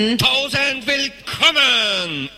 Tausend 0.00 0.86
willkommen! 0.86 2.30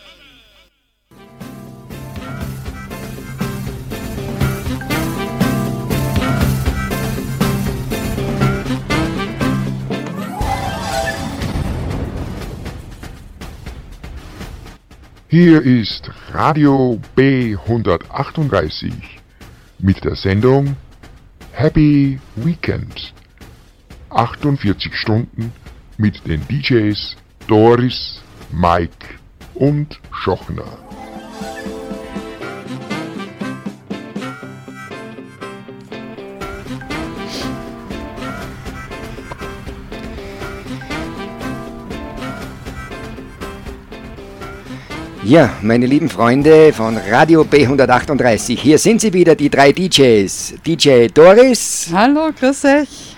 Hier 15.29 15.61
ist 15.61 16.11
Radio 16.33 16.99
B138 17.15 18.91
mit 19.79 20.03
der 20.03 20.17
Sendung 20.17 20.75
Happy 21.53 22.19
Weekend. 22.35 23.13
48 24.09 24.93
Stunden 24.97 25.53
mit 25.97 26.27
den 26.27 26.45
DJs 26.49 27.15
Doris, 27.47 28.21
Mike 28.51 29.07
und 29.55 29.99
Schochner. 30.11 30.63
Ja, 45.25 45.49
meine 45.61 45.85
lieben 45.85 46.09
Freunde 46.09 46.73
von 46.73 46.97
Radio 46.97 47.41
B138, 47.41 48.57
hier 48.57 48.77
sind 48.77 49.01
sie 49.01 49.13
wieder, 49.13 49.35
die 49.35 49.49
drei 49.49 49.71
DJs. 49.71 50.55
DJ 50.65 51.07
Doris, 51.07 51.89
Hallo, 51.93 52.31
grüß 52.37 52.65
euch. 52.65 53.15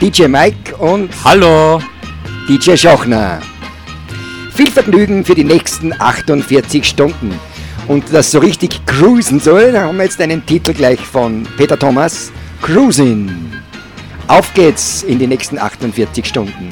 DJ 0.00 0.26
Mike 0.26 0.76
und 0.76 1.10
Hallo! 1.24 1.80
DJ 2.48 2.76
Schochner. 2.76 3.40
Viel 4.52 4.68
Vergnügen 4.68 5.24
für 5.24 5.36
die 5.36 5.44
nächsten 5.44 5.92
48 5.92 6.84
Stunden. 6.84 7.38
Und 7.86 8.04
das 8.12 8.32
so 8.32 8.40
richtig 8.40 8.84
cruisen 8.84 9.38
soll, 9.38 9.78
haben 9.78 9.96
wir 9.96 10.04
jetzt 10.04 10.20
einen 10.20 10.44
Titel 10.44 10.72
gleich 10.72 10.98
von 10.98 11.46
Peter 11.56 11.78
Thomas, 11.78 12.32
Cruising. 12.60 13.30
Auf 14.26 14.52
geht's 14.54 15.04
in 15.04 15.20
die 15.20 15.28
nächsten 15.28 15.56
48 15.56 16.26
Stunden. 16.26 16.68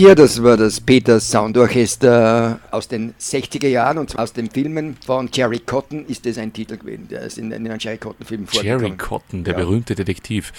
Ja, 0.00 0.14
das 0.14 0.42
war 0.42 0.56
das 0.56 0.80
Peters 0.80 1.30
Soundorchester 1.30 2.58
aus 2.70 2.88
den 2.88 3.12
60er 3.20 3.68
Jahren 3.68 3.98
und 3.98 4.18
aus 4.18 4.32
den 4.32 4.50
Filmen 4.50 4.96
von 5.04 5.28
Jerry 5.30 5.58
Cotton 5.58 6.06
ist 6.06 6.24
das 6.24 6.38
ein 6.38 6.54
Titel 6.54 6.78
gewesen. 6.78 7.08
Der 7.08 7.20
ist 7.20 7.36
in, 7.36 7.52
in 7.52 7.66
einem 7.68 7.78
Jerry 7.78 7.98
Cotton-Film 7.98 8.46
vorgekommen. 8.46 8.80
Jerry 8.82 8.96
Cotton, 8.96 9.44
der 9.44 9.52
Ja. 9.52 9.60
berühmte 9.60 9.94
Detektiv. 9.94 10.54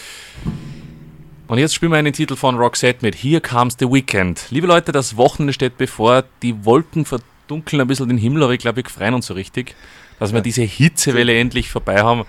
Und 1.47 1.57
jetzt 1.57 1.73
spielen 1.73 1.91
wir 1.91 1.97
einen 1.97 2.13
Titel 2.13 2.35
von 2.35 2.55
Roxette 2.55 2.99
mit 3.03 3.15
Here 3.15 3.41
Comes 3.41 3.77
the 3.79 3.87
Weekend. 3.91 4.45
Liebe 4.51 4.67
Leute, 4.67 4.91
das 4.91 5.17
Wochenende 5.17 5.53
steht 5.53 5.75
bevor. 5.75 6.23
Die 6.43 6.63
Wolken 6.63 7.05
verdunkeln 7.05 7.81
ein 7.81 7.87
bisschen 7.87 8.09
den 8.09 8.19
Himmel, 8.19 8.43
aber 8.43 8.53
ich 8.53 8.59
glaube, 8.59 8.83
wir 8.83 8.89
freuen 8.91 9.15
uns 9.15 9.25
so 9.25 9.33
richtig, 9.33 9.73
dass 10.19 10.33
wir 10.33 10.41
diese 10.41 10.61
Hitzewelle 10.61 11.33
endlich 11.35 11.71
vorbei 11.71 12.03
haben. 12.03 12.25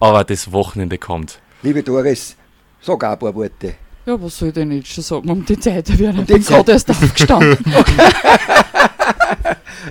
Aber 0.00 0.24
das 0.24 0.50
Wochenende 0.50 0.98
kommt. 0.98 1.38
Liebe 1.62 1.84
Doris, 1.84 2.34
sag 2.80 3.04
auch 3.04 3.12
ein 3.12 3.18
paar 3.20 3.36
Worte. 3.36 3.76
Ja, 4.06 4.22
was 4.22 4.38
soll 4.38 4.48
ich 4.48 4.54
denn 4.54 4.70
jetzt 4.70 4.88
schon 4.88 5.02
sagen? 5.02 5.28
Um 5.28 5.44
die 5.44 5.58
Zeit, 5.58 5.88
ich 5.88 5.98
bin 5.98 6.16
Um 6.16 6.24
gerade 6.24 6.72
erst 6.72 6.88
aufgestanden. 6.90 7.58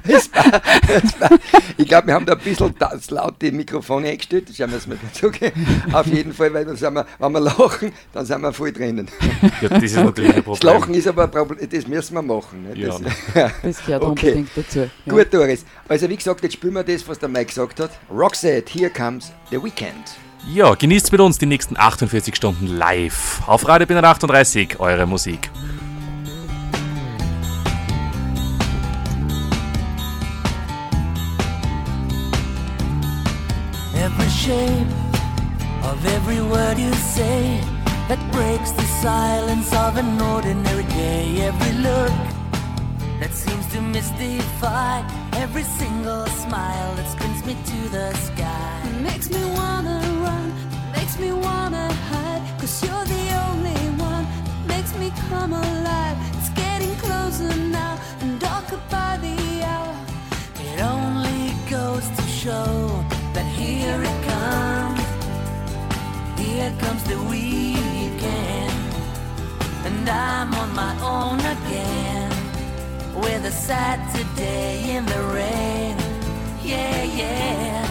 Es 0.08 0.30
war, 0.34 0.62
es 0.88 1.20
war, 1.22 1.30
ich 1.78 1.88
glaube, 1.88 2.08
wir 2.08 2.14
haben 2.14 2.26
da 2.26 2.34
ein 2.34 2.40
bisschen 2.40 2.74
das 2.78 3.10
laut 3.12 3.42
die 3.42 3.52
Mikrofone 3.52 4.10
eingestellt. 4.10 4.50
Schauen 4.56 4.70
wir 4.72 4.78
es 4.78 4.88
mal 4.88 4.98
dazu. 5.02 5.32
Auf 5.94 6.08
jeden 6.08 6.34
Fall, 6.34 6.54
weil 6.54 6.66
wir, 6.68 6.82
wenn 7.20 7.32
wir 7.34 7.40
lachen, 7.40 7.92
dann 8.14 8.26
sind 8.26 8.42
wir 8.42 8.54
voll 8.54 8.72
drinnen. 8.72 9.08
Ja, 9.62 9.70
das 9.70 9.84
ist 9.84 9.96
natürlich 9.96 10.30
ein 10.32 10.36
Das 10.38 10.46
Problem. 10.46 10.74
Lachen 10.74 10.94
ist 10.94 11.08
aber 11.08 11.24
ein 11.24 11.32
Problem, 11.32 11.70
das 11.70 11.88
müssen 11.88 12.14
wir 12.14 12.22
machen. 12.22 12.64
Ne? 12.64 12.78
Ja. 12.80 12.98
Das, 13.34 13.52
Das 13.64 13.86
gehört 13.86 14.04
Okay. 14.04 14.28
unbedingt 14.34 14.50
dazu. 14.56 14.80
Ja. 14.80 15.14
Gut, 15.14 15.34
Doris. 15.34 15.66
Also 15.88 16.10
wie 16.10 16.16
gesagt, 16.18 16.44
jetzt 16.44 16.54
spielen 16.54 16.74
wir 16.74 16.84
das, 16.84 17.08
was 17.08 17.18
der 17.20 17.30
Mike 17.30 17.46
gesagt 17.46 17.80
hat. 17.80 17.92
Roxette, 18.12 18.72
here 18.72 18.90
comes 18.90 19.32
the 19.50 19.58
weekend. 19.62 20.18
Ja, 20.48 20.76
genießt 20.76 21.12
mit 21.12 21.22
uns 21.22 21.40
die 21.40 21.48
nächsten 21.48 21.76
48 21.76 22.36
Stunden 22.36 22.68
live. 22.68 23.42
Auf 23.48 23.68
Radio 23.68 23.88
Binner 23.88 24.04
38, 24.04 24.80
eure 24.80 25.08
Musik. 25.08 25.50
Every 33.96 34.30
shape 34.30 34.86
of 35.82 35.98
every 36.14 36.40
word 36.42 36.78
you 36.78 36.94
say 36.94 37.60
that 38.08 38.20
breaks 38.32 38.72
the 38.72 38.86
silence 39.02 39.74
of 39.76 39.98
an 39.98 40.22
ordinary 40.22 40.84
day. 40.94 41.42
Every 41.42 41.74
look 41.82 42.12
that 43.20 43.34
seems 43.34 43.66
to 43.74 43.82
mystify 43.82 45.02
every 45.34 45.64
single 45.64 46.26
smile 46.28 46.96
that 46.96 47.08
spins 47.10 47.46
me 47.46 47.56
to 47.72 47.90
the 47.90 48.14
sky. 48.14 48.92
Makes 49.02 49.30
me 49.30 49.44
wanna 49.52 50.00
run, 50.26 50.54
makes 50.92 51.18
me 51.18 51.32
wanna 51.32 51.92
hide. 52.10 52.42
Cause 52.60 52.84
you're 52.84 53.06
the 53.06 53.26
only 53.48 53.82
one, 54.12 54.26
that 54.50 54.68
makes 54.68 54.94
me 54.98 55.12
come 55.30 55.54
alive. 55.54 56.18
It's 56.38 56.50
getting 56.50 56.96
closer 56.96 57.56
now, 57.56 57.98
and 58.22 58.40
darker 58.40 58.80
by 58.90 59.18
the 59.18 59.64
hour. 59.64 59.96
It 60.68 60.82
only 60.82 61.54
goes 61.70 62.06
to 62.18 62.24
show 62.24 63.06
that 63.34 63.46
here 63.46 64.00
it 64.12 64.18
comes. 64.32 65.06
Here 66.40 66.72
comes 66.80 67.04
the 67.04 67.20
weekend. 67.32 68.74
And 69.86 70.10
I'm 70.10 70.54
on 70.54 70.74
my 70.74 70.94
own 71.02 71.40
again. 71.40 72.05
With 73.26 73.44
a 73.46 73.52
Saturday 73.52 74.96
in 74.96 75.04
the 75.06 75.22
rain. 75.40 75.96
Yeah, 76.64 77.04
yeah, 77.22 77.82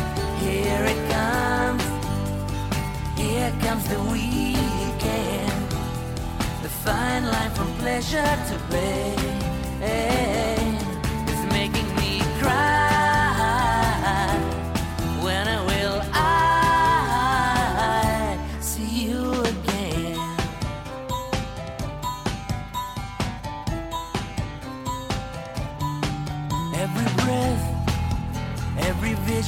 here 0.45 0.85
it 0.95 1.01
comes. 1.15 1.85
Here 3.21 3.53
comes 3.65 3.85
the 3.89 4.01
weekend. 4.15 5.63
The 6.63 6.73
fine 6.85 7.25
line 7.33 7.53
from 7.59 7.71
pleasure 7.83 8.35
to 8.49 8.57
pain 8.71 9.19
is 9.83 10.54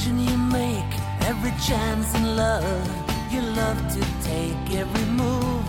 every 0.07 0.17
vision 0.17 0.19
you 0.19 0.37
make, 0.37 0.99
every 1.21 1.51
chance 1.61 2.13
in 2.15 2.35
love. 2.35 3.31
You 3.31 3.41
love 3.41 3.77
to 3.93 4.01
take, 4.23 4.75
every 4.75 5.05
move 5.05 5.65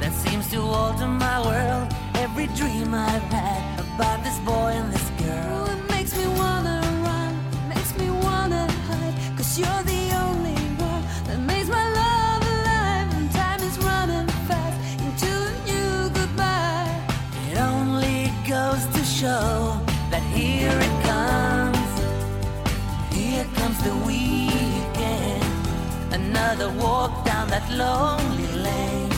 that 0.00 0.12
seems 0.12 0.50
to 0.50 0.60
alter 0.60 1.06
my 1.06 1.40
world, 1.40 1.92
every 2.14 2.46
dream 2.48 2.94
I've 2.94 3.22
had 3.22 3.69
lonely 27.76 28.46
lane. 28.66 29.12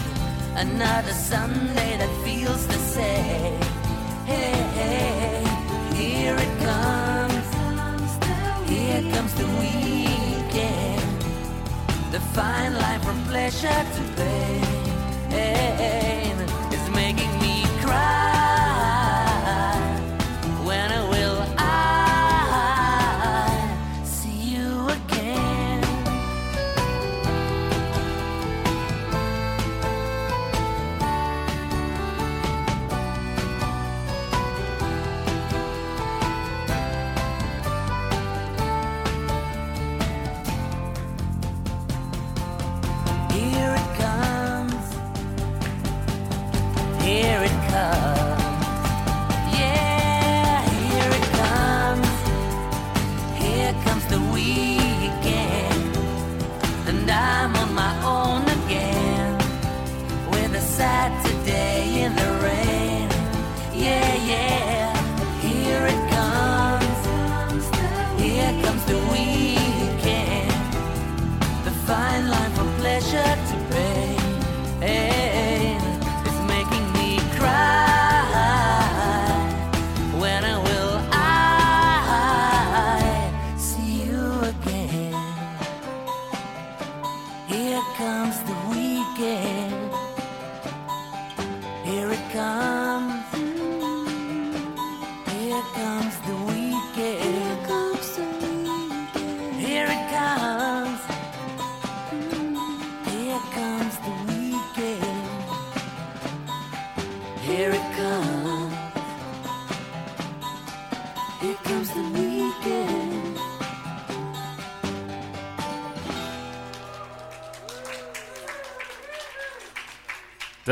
Another 0.57 1.13
Sunday 1.13 1.97
that 1.97 2.13
feels 2.25 2.67
the 2.67 2.81
same. 2.97 3.61
Hey, 4.27 4.53
hey, 4.79 5.45
here 5.95 6.37
it 6.37 6.53
comes. 6.69 7.47
Here 8.71 9.03
comes 9.13 9.35
the 9.35 9.47
weekend. 9.61 11.03
The 12.13 12.21
fine 12.35 12.75
line 12.75 13.01
from 13.01 13.23
pleasure 13.25 13.85
to 13.97 14.03
pain 14.17 14.63
is 15.33 16.32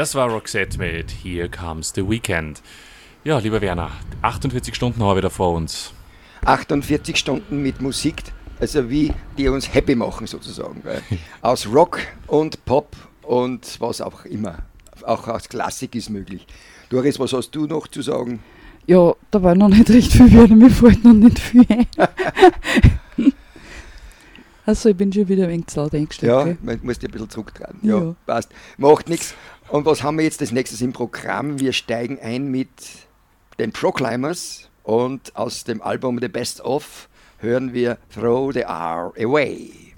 Das 0.00 0.14
war 0.14 0.30
Roxette 0.30 0.78
mit 0.78 1.10
Here 1.10 1.50
Comes 1.50 1.92
the 1.94 2.08
Weekend. 2.08 2.62
Ja, 3.22 3.38
lieber 3.38 3.60
Werner, 3.60 3.90
48 4.22 4.74
Stunden 4.74 4.98
haben 5.02 5.10
wir 5.10 5.16
wieder 5.18 5.28
vor 5.28 5.52
uns. 5.52 5.92
48 6.46 7.18
Stunden 7.18 7.60
mit 7.62 7.82
Musik, 7.82 8.22
also 8.58 8.88
wie 8.88 9.12
die 9.36 9.48
uns 9.48 9.74
happy 9.74 9.94
machen 9.94 10.26
sozusagen. 10.26 10.82
Aus 11.42 11.66
Rock 11.66 12.00
und 12.28 12.64
Pop 12.64 12.96
und 13.20 13.78
was 13.78 14.00
auch 14.00 14.24
immer. 14.24 14.60
Auch 15.02 15.28
aus 15.28 15.50
Klassik 15.50 15.94
ist 15.94 16.08
möglich. 16.08 16.46
Doris, 16.88 17.20
was 17.20 17.34
hast 17.34 17.50
du 17.50 17.66
noch 17.66 17.86
zu 17.86 18.00
sagen? 18.00 18.42
Ja, 18.86 19.12
da 19.30 19.42
war 19.42 19.54
noch 19.54 19.68
nicht 19.68 19.90
recht 19.90 20.12
viel 20.12 20.30
wieder, 20.30 20.56
mir 20.56 20.70
fällt 20.70 21.04
noch 21.04 21.12
nicht 21.12 21.38
viel 21.38 21.66
ein. 21.68 21.86
also 24.66 24.88
ich 24.90 24.96
bin 24.96 25.12
schon 25.12 25.28
wieder 25.28 25.44
ein 25.44 25.50
wenig 25.50 25.66
zu 25.68 25.80
laut 25.80 25.94
eingestellt. 25.94 26.30
Ja, 26.46 26.56
man 26.62 26.80
muss 26.82 27.00
ein 27.02 27.10
bisschen 27.10 27.30
zurücktreten. 27.30 27.78
Ja, 27.82 27.98
Ja. 27.98 28.14
passt. 28.26 28.50
Macht 28.76 29.08
nichts. 29.08 29.34
Und 29.68 29.84
was 29.86 30.02
haben 30.02 30.16
wir 30.18 30.24
jetzt 30.24 30.40
als 30.40 30.52
nächstes 30.52 30.80
im 30.80 30.92
Programm? 30.92 31.58
Wir 31.60 31.72
steigen 31.72 32.18
ein 32.20 32.50
mit 32.50 32.68
den 33.58 33.72
Proclimers 33.72 34.68
und 34.82 35.36
aus 35.36 35.64
dem 35.64 35.80
Album 35.82 36.18
The 36.20 36.28
Best 36.28 36.60
Of 36.62 37.08
hören 37.38 37.72
wir 37.72 37.98
Throw 38.14 38.52
the 38.52 38.60
R 38.62 39.12
Away. 39.18 39.89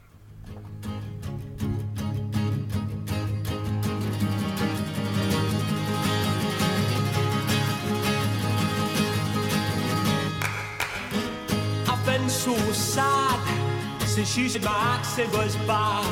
Since 14.13 14.37
you 14.37 14.47
said 14.47 14.63
my 14.63 14.79
accent 14.99 15.33
was 15.33 15.57
bad. 15.69 16.05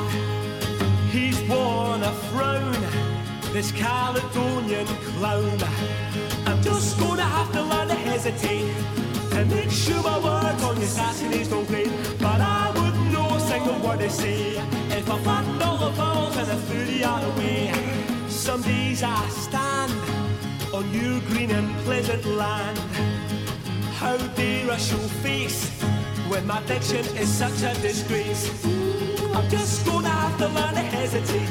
He's 1.10 1.38
worn 1.42 2.02
a 2.02 2.12
frown, 2.30 2.72
this 3.52 3.72
Caledonian 3.72 4.86
clown. 4.86 5.58
I'm 6.46 6.62
just 6.62 6.98
gonna 6.98 7.28
have 7.36 7.52
to 7.52 7.62
learn 7.62 7.88
to 7.88 7.94
hesitate 7.94 8.72
and 9.34 9.50
make 9.50 9.70
sure 9.70 10.02
my 10.02 10.18
words 10.18 10.62
on 10.62 10.78
your 10.78 10.88
Saturdays 10.88 11.48
don't 11.48 11.66
play. 11.66 11.84
But 12.18 12.40
I 12.40 12.72
wouldn't 12.74 13.12
know 13.12 13.36
a 13.36 13.40
single 13.40 13.78
word 13.86 13.98
they 13.98 14.08
say 14.08 14.56
if 14.98 15.10
I 15.10 15.18
flattened 15.18 15.62
all 15.62 15.76
the 15.76 15.90
vowels 15.90 16.36
and 16.38 16.50
I 16.50 16.56
threw 16.56 16.84
the 16.86 17.04
other 17.04 17.30
way. 17.38 17.70
Some 18.28 18.62
days 18.62 19.02
I 19.02 19.28
stand 19.28 19.92
on 20.72 20.90
your 20.90 21.20
green 21.28 21.50
and 21.50 21.68
pleasant 21.84 22.24
land. 22.24 22.78
How 24.00 24.16
dare 24.16 24.70
I 24.70 24.78
show 24.78 25.04
face 25.22 25.70
when 26.30 26.46
my 26.46 26.62
diction 26.62 27.04
is 27.16 27.28
such 27.28 27.62
a 27.62 27.74
disgrace? 27.82 28.64
I'm 29.34 29.48
just 29.50 29.84
gonna 29.84 30.08
have 30.08 30.38
to 30.38 30.46
learn 30.46 30.74
to 30.74 30.86
hesitate 30.96 31.48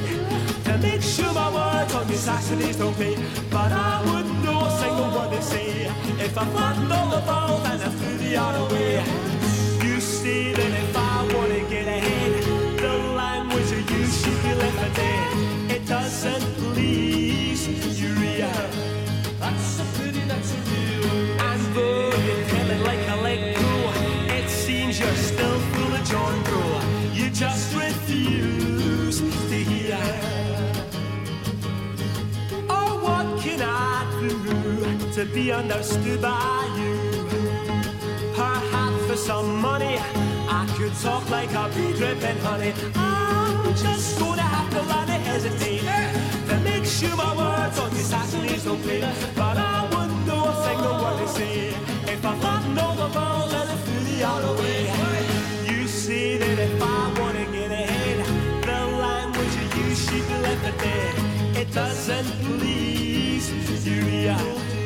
to 0.63 0.77
make 0.77 1.01
sure 1.01 1.31
my 1.33 1.50
words 1.53 1.93
on 1.93 2.07
these 2.07 2.21
Saturdays 2.21 2.77
don't 2.77 2.95
play. 2.95 3.15
But 3.51 3.71
I 3.74 4.01
wouldn't 4.05 4.43
know 4.43 4.59
a 4.65 4.71
single 4.79 5.12
word 5.15 5.31
they 5.31 5.41
say 5.41 5.69
if 6.25 6.38
I 6.38 6.45
flattened 6.45 6.91
all 6.93 7.09
the 7.09 7.21
vowels 7.27 7.65
and 7.65 7.81
I 7.81 7.89
threw 7.89 8.17
the 8.17 8.38
other 8.38 8.74
way. 8.74 9.03
You 9.86 10.00
say 10.00 10.53
that 10.53 10.71
if 10.83 10.95
I 10.95 11.27
wanna 11.33 11.59
get 11.69 11.86
ahead, 11.88 12.18
to 35.19 35.25
be 35.33 35.51
understood 35.51 36.21
by 36.21 36.63
you. 36.79 36.95
Perhaps 38.35 39.05
for 39.05 39.17
some 39.17 39.59
money, 39.59 39.97
I 40.47 40.65
could 40.77 40.93
talk 41.01 41.29
like 41.29 41.51
a 41.51 41.67
bee 41.75 41.91
dripping 41.97 42.38
honey. 42.38 42.71
I'm 42.95 43.75
just 43.75 44.17
gonna 44.17 44.41
have 44.41 44.69
to 44.75 44.81
learn 44.89 45.07
to 45.07 45.19
hesitate. 45.29 45.81
To 46.47 46.55
make 46.61 46.85
sure 46.85 47.13
my 47.17 47.35
words 47.35 47.77
on 47.79 47.89
this 47.89 48.09
Saxony's 48.09 48.63
don't 48.63 48.81
play. 48.81 49.01
But 49.35 49.57
I 49.57 49.89
wouldn't 49.91 50.25
know 50.25 50.41
a 50.51 50.55
single 50.63 50.95
word 51.03 51.19
they 51.19 51.31
say. 51.39 51.67
If 52.13 52.23
I 52.23 52.33
flattened 52.39 52.79
all 52.79 52.95
the 52.95 53.09
balls 53.13 53.51
and 53.51 53.69
it 53.73 53.79
threw 53.85 54.01
the 54.11 54.23
other 54.23 54.53
way. 54.61 54.79
You 55.69 55.85
say 55.88 56.38
that 56.38 56.59
if 56.59 56.81
I 56.81 57.19
wanna 57.19 57.45
get 57.51 57.71
ahead, 57.71 58.19
the 58.69 58.79
language 59.03 59.53
you 59.59 59.83
use 59.83 60.09
be 60.09 60.21
left 60.45 60.63
for 60.65 60.75
dead. 60.81 61.57
It 61.57 61.73
doesn't 61.73 62.29
please 62.45 63.51
you, 63.85 64.01
yeah. 64.05 64.78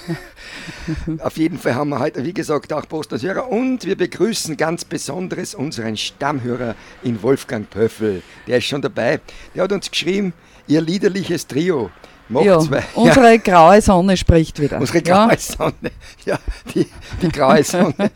Auf 1.21 1.37
jeden 1.37 1.59
Fall 1.59 1.75
haben 1.75 1.91
wir 1.91 1.99
heute, 1.99 2.25
wie 2.25 2.33
gesagt, 2.33 2.73
auch 2.73 2.89
Posters 2.89 3.23
Hörer 3.23 3.51
und 3.51 3.85
wir 3.85 3.97
begrüßen 3.97 4.57
ganz 4.57 4.85
besonderes 4.85 5.55
unseren 5.55 5.97
Stammhörer 5.97 6.75
in 7.03 7.23
Wolfgang 7.23 7.69
Pöffel. 7.69 8.23
Der 8.47 8.59
ist 8.59 8.65
schon 8.65 8.83
dabei. 8.83 9.21
Der 9.55 9.65
hat 9.65 9.73
uns 9.73 9.91
geschrieben, 9.91 10.33
ihr 10.67 10.81
liederliches 10.81 11.47
Trio. 11.47 11.91
Macht 12.29 12.45
Ja, 12.45 12.59
zwei. 12.59 12.83
unsere 12.95 13.39
graue 13.39 13.81
Sonne 13.81 14.17
spricht 14.17 14.61
wieder. 14.61 14.81
Unsere 14.81 14.99
ja. 15.05 15.27
graue 15.27 15.39
Sonne. 15.39 15.91
Ja, 16.25 16.39
die, 16.75 16.87
die 17.23 17.29
graue 17.29 17.63
Sonne. 17.63 18.11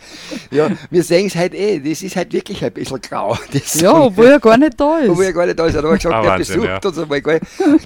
Ja, 0.51 0.69
wir 0.91 1.03
sehen 1.05 1.27
es 1.29 1.37
halt 1.37 1.55
eh, 1.55 1.79
das 1.79 2.03
ist 2.03 2.17
halt 2.17 2.33
wirklich 2.33 2.65
ein 2.65 2.73
bisschen 2.73 3.01
grau. 3.01 3.39
ja, 3.75 3.93
obwohl 3.95 4.27
er 4.27 4.41
gar 4.41 4.57
nicht 4.57 4.81
da 4.81 4.99
Obwohl 5.07 5.25
er 5.25 5.31
ist. 5.31 5.35
gar 5.37 5.47
nicht 5.47 5.59
da 5.59 5.67
ist, 5.67 5.77
hat 5.77 5.85
er 5.85 5.93
gesagt, 5.97 6.15
Ah, 6.15 6.23
er 6.23 6.31
Wahnsinn, 6.31 6.57
besucht 6.61 6.85
ja. 6.85 6.89
uns 6.91 6.99
einmal. 6.99 7.21
Gell? 7.23 7.41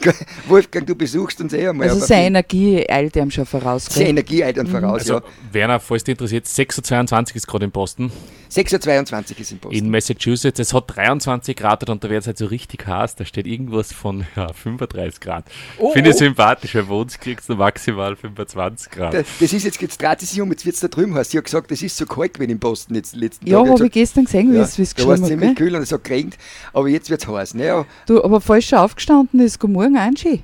Wolfgang, 0.48 0.86
du 0.86 0.94
besuchst 0.94 1.40
uns 1.42 1.52
eh 1.52 1.68
einmal. 1.68 1.88
Also 1.88 1.98
aber 1.98 2.06
seine 2.06 2.26
Energie 2.26 2.88
eilt 2.88 3.16
ihm 3.16 3.30
schon 3.30 3.44
voraus. 3.46 3.86
seine? 3.90 4.08
Energie 4.08 4.42
eilt 4.42 4.56
dann 4.56 4.66
voraus, 4.66 5.00
Also, 5.02 5.14
ja. 5.14 5.22
Werner, 5.52 5.78
falls 5.80 6.04
dich 6.04 6.12
interessiert, 6.12 6.46
6.22 6.46 7.36
ist 7.36 7.46
gerade 7.46 7.64
in 7.66 7.70
Boston, 7.70 8.10
6.22 8.50 9.40
ist 9.40 9.52
im 9.52 9.58
Post. 9.58 9.74
in 9.76 9.90
Massachusetts. 9.90 10.58
Es 10.60 10.72
hat 10.72 10.84
23 10.96 11.56
Grad 11.56 11.88
und 11.90 12.02
da 12.04 12.08
wird 12.08 12.20
es 12.22 12.26
halt 12.28 12.38
so 12.38 12.46
richtig 12.46 12.86
heiß. 12.86 13.16
Da 13.16 13.24
steht 13.24 13.46
irgendwas 13.46 13.92
von 13.92 14.26
ja, 14.36 14.52
35 14.52 15.20
Grad. 15.20 15.44
Oh, 15.78 15.90
Finde 15.92 16.10
oh. 16.10 16.13
Sympathisch, 16.18 16.74
weil 16.74 16.84
bei 16.84 16.94
uns 16.94 17.18
kriegst 17.18 17.48
du 17.48 17.54
maximal 17.56 18.16
25 18.16 18.90
Grad. 18.90 19.14
das, 19.14 19.26
das 19.40 19.52
ist 19.52 19.64
jetzt, 19.64 19.80
jetzt 19.80 20.00
dreht 20.00 20.22
es 20.22 20.30
sich 20.30 20.40
um, 20.40 20.50
jetzt 20.50 20.64
wird 20.64 20.74
es 20.74 20.80
da 20.80 20.88
drüben 20.88 21.14
heiß. 21.14 21.30
Sie 21.30 21.38
hat 21.38 21.44
gesagt, 21.44 21.70
das 21.70 21.82
ist 21.82 21.96
so 21.96 22.06
kalt 22.06 22.34
gewesen 22.34 22.50
in 22.50 22.58
Boston 22.58 22.96
jetzt 22.96 23.14
letzten 23.16 23.46
Ja, 23.46 23.66
habe 23.66 23.86
ich 23.86 23.92
gestern 23.92 24.24
gesehen, 24.24 24.52
wie 24.52 24.56
ja, 24.56 24.62
es 24.62 24.78
wie 24.78 24.82
es 24.82 24.94
da 24.94 25.06
war 25.06 25.14
es 25.14 25.20
geschrieben 25.20 25.22
hat. 25.22 25.28
ziemlich 25.40 25.56
gell? 25.58 25.66
kühl 25.68 25.76
und 25.76 25.82
es 25.82 25.92
hat 25.92 26.04
geregnet, 26.04 26.36
aber 26.72 26.88
jetzt 26.88 27.10
wird 27.10 27.22
es 27.22 27.28
heiß. 27.28 27.54
Naja, 27.54 27.84
Du, 28.06 28.22
aber 28.22 28.40
falls 28.40 28.64
schon 28.64 28.78
aufgestanden 28.78 29.40
ist, 29.40 29.58
guten 29.60 29.72
Morgen, 29.74 29.96
Angie. 29.96 30.42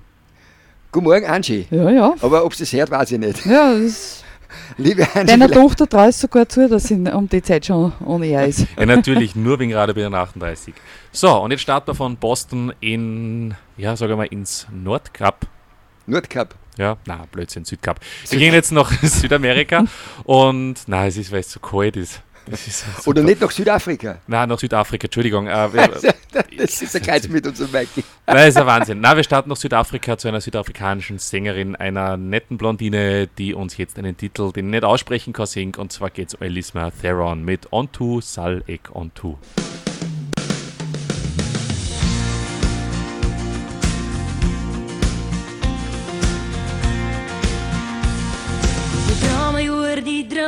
guten 0.93 1.05
Morgen, 1.07 1.27
Angie. 1.27 1.67
Ja, 1.71 1.91
ja. 1.91 2.15
Aber 2.21 2.45
ob 2.45 2.55
sie 2.55 2.65
es 2.65 2.73
hört, 2.73 2.91
weiß 2.91 3.13
ich 3.13 3.19
nicht. 3.19 3.45
Ja, 3.47 3.75
das, 3.79 4.25
Liebe 4.79 5.07
Angie, 5.15 5.27
deiner 5.27 5.49
Tochter 5.49 5.89
traust 5.89 6.19
sogar 6.21 6.49
zu, 6.49 6.69
dass 6.69 6.85
sie 6.85 6.95
um 6.95 7.29
die 7.29 7.41
Zeit 7.41 7.67
schon 7.67 7.93
ohne 8.05 8.27
er 8.27 8.47
ist. 8.49 8.67
Ja, 8.77 8.85
natürlich 8.85 9.37
nur 9.37 9.61
wegen 9.61 9.73
Radio 9.75 9.95
BR 9.95 10.13
38. 10.13 10.75
So, 11.13 11.41
und 11.41 11.53
jetzt 11.53 11.61
starten 11.61 11.87
wir 11.89 11.95
von 11.95 12.17
Boston 12.17 12.73
in, 12.81 13.55
ja, 13.77 13.95
sagen 13.95 14.11
wir 14.11 14.17
mal, 14.17 14.27
ins 14.27 14.67
Nordkap. 14.73 15.47
Nordkap. 16.07 16.55
Ja, 16.79 16.97
na, 17.07 17.27
Blödsinn, 17.31 17.65
Südkap. 17.65 18.01
Wir 18.29 18.39
gehen 18.39 18.55
jetzt 18.55 18.73
nach 18.73 18.91
Südamerika 19.03 19.85
und, 20.25 20.77
na, 20.87 21.07
es 21.07 21.17
ist, 21.17 21.31
weil 21.31 21.41
es 21.41 21.53
so 21.53 21.61
kalt 21.61 21.97
ist. 21.97 22.23
Halt 22.51 22.61
Oder 23.07 23.23
nicht 23.23 23.41
nach 23.41 23.51
Südafrika. 23.51 24.19
Nein, 24.27 24.49
nach 24.49 24.59
Südafrika, 24.59 25.07
Entschuldigung. 25.07 25.47
Äh, 25.47 25.69
Das 26.57 26.81
ist 26.81 26.95
ein 26.95 27.03
Kreuz 27.03 27.27
mit 27.29 27.45
unserem 27.47 27.73
Mikey. 27.73 28.05
Nein, 28.27 28.49
ist 28.49 28.57
ein 28.57 28.67
Wahnsinn. 28.67 29.01
Na, 29.01 29.17
wir 29.17 29.25
starten 29.25 29.49
nach 29.49 29.57
Südafrika 29.57 30.17
zu 30.17 30.29
einer 30.29 30.41
südafrikanischen 30.41 31.19
Sängerin, 31.19 31.75
einer 31.75 32.17
netten 32.17 32.57
Blondine, 32.57 33.27
die 33.27 33.55
uns 33.55 33.77
jetzt 33.79 33.99
einen 33.99 34.17
Titel, 34.17 34.53
den 34.53 34.67
ich 34.67 34.71
nicht 34.71 34.85
aussprechen 34.85 35.33
kann, 35.33 35.47
singt. 35.47 35.79
Und 35.79 35.91
zwar 35.91 36.11
geht 36.11 36.29
es 36.29 36.35
um 36.35 36.43
Elisma 36.43 36.93
Theron 37.03 37.45
mit 37.45 37.73
On 37.73 37.91
To 37.93 38.21
Sal 38.21 38.63
Ek 38.67 38.95
On 38.95 39.11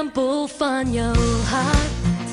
drempel 0.02 0.48
van 0.58 0.92
jou 0.92 1.16
hart. 1.46 2.30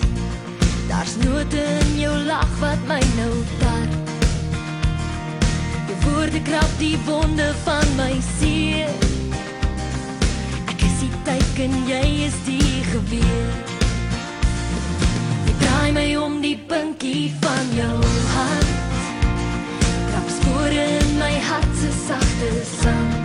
Daar's 0.87 1.15
note 1.15 1.57
in 1.79 1.99
jou 1.99 2.17
lag 2.23 2.59
wat 2.59 2.77
my 2.87 2.99
nou 3.15 3.33
tart. 3.59 4.09
Jou 5.87 5.97
woorde 6.05 6.41
krap 6.41 6.71
die 6.77 6.97
wonde 7.05 7.53
van 7.63 7.85
my 7.95 8.15
seer. 8.37 8.89
Ek 10.65 10.81
is 10.81 10.97
die 11.03 11.11
teiken, 11.23 11.77
jy 11.85 12.25
is 12.25 12.41
die 12.47 12.81
geweer. 12.89 13.53
Jy 15.45 15.53
draai 15.61 15.91
my 15.93 16.09
om 16.25 16.41
die 16.41 16.57
pinkie 16.57 17.29
van 17.45 17.73
jou 17.77 17.95
hand. 18.33 18.75
Krap 20.09 20.35
spore 20.41 20.91
in 20.97 21.17
my 21.21 21.33
hart 21.51 21.73
se 21.77 21.93
sagte 22.07 22.53
sand. 22.81 23.18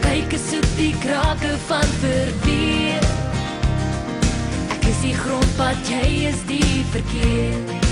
Jou 0.00 0.08
kyk 0.08 0.32
die 0.78 0.94
krake 1.02 1.50
van 1.66 1.84
verweer. 2.00 3.04
Ek 4.72 4.88
is 4.88 5.02
die 5.04 5.14
grondpad, 5.14 5.76
jy 5.92 6.30
is 6.30 6.40
die 6.48 6.84
verkeer. 6.94 7.89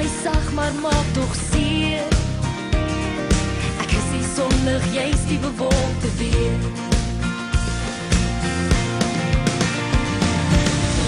My 0.00 0.08
sag, 0.22 0.52
maar 0.52 0.72
maak 0.80 1.08
tog 1.12 1.34
seer. 1.50 2.04
Ek 3.82 3.90
is 3.98 4.06
die 4.14 4.24
sonlig, 4.34 4.84
jy's 4.94 5.24
die 5.28 5.38
bewolkte 5.38 6.08
weer. 6.16 6.56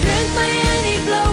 Drink 0.05 0.31
my 0.37 0.49
in 0.49 0.83
die 0.89 1.01
blou 1.07 1.32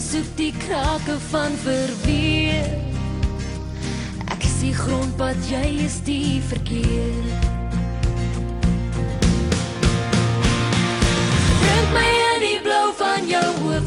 soek 0.00 0.28
die 0.36 0.52
krake 0.56 1.16
van 1.30 1.52
verweer. 1.60 2.68
Ek 4.32 4.44
is 4.46 4.56
die 4.62 4.72
grondpad, 4.74 5.36
jy 5.50 5.64
is 5.84 5.98
die 6.06 6.40
verkeer. 6.48 7.26
Drink 11.60 11.92
my 11.96 12.06
in 12.08 12.44
die 12.46 12.58
blou 12.64 12.86
van 13.02 13.28
jou 13.28 13.44
oë, 13.68 13.82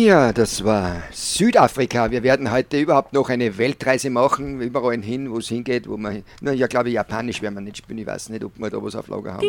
Ja, 0.00 0.32
das 0.32 0.64
war 0.64 1.02
Südafrika. 1.12 2.10
Wir 2.10 2.22
werden 2.22 2.50
heute 2.50 2.80
überhaupt 2.80 3.12
noch 3.12 3.28
eine 3.28 3.58
Weltreise 3.58 4.08
machen, 4.08 4.58
überall 4.62 5.02
hin, 5.02 5.30
wo 5.30 5.36
es 5.36 5.48
hingeht, 5.48 5.86
wo 5.86 5.98
man, 5.98 6.22
na 6.40 6.52
ja, 6.52 6.68
glaube 6.68 6.88
ich, 6.88 6.94
Japanisch 6.94 7.42
werden 7.42 7.56
wir 7.56 7.60
nicht 7.60 7.76
spielen. 7.76 7.98
Ich 7.98 8.06
weiß 8.06 8.30
nicht, 8.30 8.42
ob 8.42 8.58
wir 8.58 8.70
da 8.70 8.82
was 8.82 8.96
auf 8.96 9.08
Lager 9.08 9.34
haben. 9.34 9.46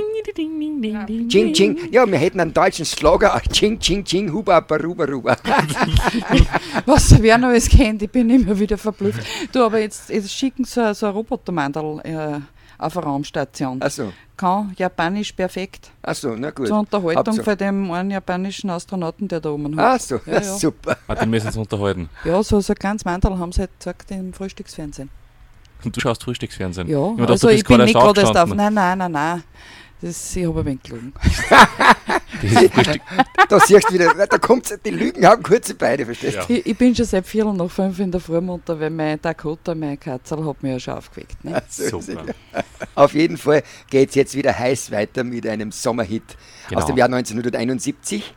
Ching, 1.29 1.53
ching. 1.53 1.77
Ja, 1.89 2.05
wir 2.05 2.17
hätten 2.17 2.41
einen 2.41 2.53
deutschen 2.53 2.85
Schlager. 2.85 3.41
Ching, 3.53 3.79
ching, 3.79 4.03
ching, 4.03 4.29
huba, 4.33 4.59
baruba, 4.59 5.05
ruba. 5.05 5.37
Was 6.85 7.21
wer 7.21 7.37
noch 7.37 7.47
alles 7.47 7.69
kennt, 7.69 8.01
ich 8.01 8.09
bin 8.09 8.29
immer 8.29 8.59
wieder 8.59 8.77
verblüfft. 8.77 9.25
Du, 9.53 9.63
aber 9.63 9.79
jetzt, 9.79 10.09
jetzt 10.09 10.33
schicken 10.33 10.65
sie 10.65 10.93
so 10.93 11.05
ein 11.05 11.13
Robotermandel 11.13 12.01
äh, 12.03 12.39
auf 12.81 12.97
eine 12.97 13.05
Raumstation. 13.05 13.81
Achso, 13.81 14.11
Kann 14.37 14.73
Japanisch 14.77 15.31
perfekt. 15.33 15.91
achso, 16.01 16.35
na 16.35 16.49
gut. 16.51 16.67
Zur 16.67 16.79
Unterhaltung 16.79 17.15
Hauptsache- 17.35 17.43
von 17.43 17.57
dem 17.57 17.91
einen 17.91 18.11
japanischen 18.11 18.69
Astronauten, 18.69 19.27
der 19.27 19.39
da 19.39 19.49
oben 19.51 19.77
Ach 19.79 19.93
hat. 19.93 20.01
so, 20.01 20.15
Ja, 20.25 20.33
ja. 20.33 20.41
super. 20.57 20.97
Ah, 21.07 21.15
die 21.15 21.27
müssen 21.27 21.47
uns 21.47 21.57
unterhalten. 21.57 22.09
Ja, 22.25 22.41
so, 22.43 22.59
so 22.59 22.73
ein 22.73 22.79
kleines 22.79 23.05
Mandel 23.05 23.37
haben 23.37 23.51
sie 23.51 23.61
halt 23.61 23.71
gesagt 23.79 24.09
im 24.11 24.33
Frühstücksfernsehen. 24.33 25.09
Und 25.83 25.95
du 25.95 25.99
schaust 25.99 26.23
Frühstücksfernsehen. 26.23 26.87
Ja, 26.87 26.97
Ich 27.13 27.21
also 27.21 27.47
du 27.47 27.53
bist 27.53 27.59
ich 27.61 27.63
bin 27.67 27.81
nicht 27.81 27.93
gerade 27.95 28.21
erst 28.21 28.37
auf. 28.37 28.53
Nein, 28.53 28.73
nein, 28.73 28.97
nein, 28.97 29.11
nein. 29.11 29.43
Das, 30.01 30.35
ich 30.35 30.45
habe 30.45 30.59
ein 30.61 30.65
wenig 30.65 30.83
gelogen. 30.83 31.13
Da 33.49 33.59
siehst 33.59 33.89
du 33.89 33.93
wieder, 33.93 34.13
da 34.15 34.37
kommt 34.37 34.73
die 34.85 34.89
Lügen 34.89 35.25
haben 35.25 35.43
kurze 35.43 35.75
Beine, 35.75 36.05
verstehst 36.05 36.37
du? 36.37 36.53
Ja. 36.53 36.59
Ich, 36.59 36.65
ich 36.65 36.77
bin 36.77 36.95
schon 36.95 37.05
seit 37.05 37.27
Viertel 37.27 37.53
nach 37.53 37.69
fünf 37.69 37.99
in 37.99 38.09
der 38.11 38.21
Früh 38.21 38.39
munter, 38.39 38.79
weil 38.79 38.89
mein 38.89 39.21
Dakota, 39.21 39.75
mein 39.75 39.99
Katzel, 39.99 40.43
hat 40.45 40.63
mich 40.63 40.71
ja 40.71 40.79
schon 40.79 40.93
aufgeweckt. 40.95 41.43
Ne? 41.43 41.61
So. 41.69 42.01
Auf 42.95 43.13
jeden 43.13 43.37
Fall 43.37 43.61
geht 43.89 44.09
es 44.09 44.15
jetzt 44.15 44.35
wieder 44.35 44.57
heiß 44.57 44.91
weiter 44.91 45.23
mit 45.23 45.45
einem 45.45 45.71
Sommerhit 45.71 46.23
Genau. 46.69 46.79
aus 46.81 46.87
dem 46.87 46.97
Jahr 46.97 47.07
1971. 47.07 48.33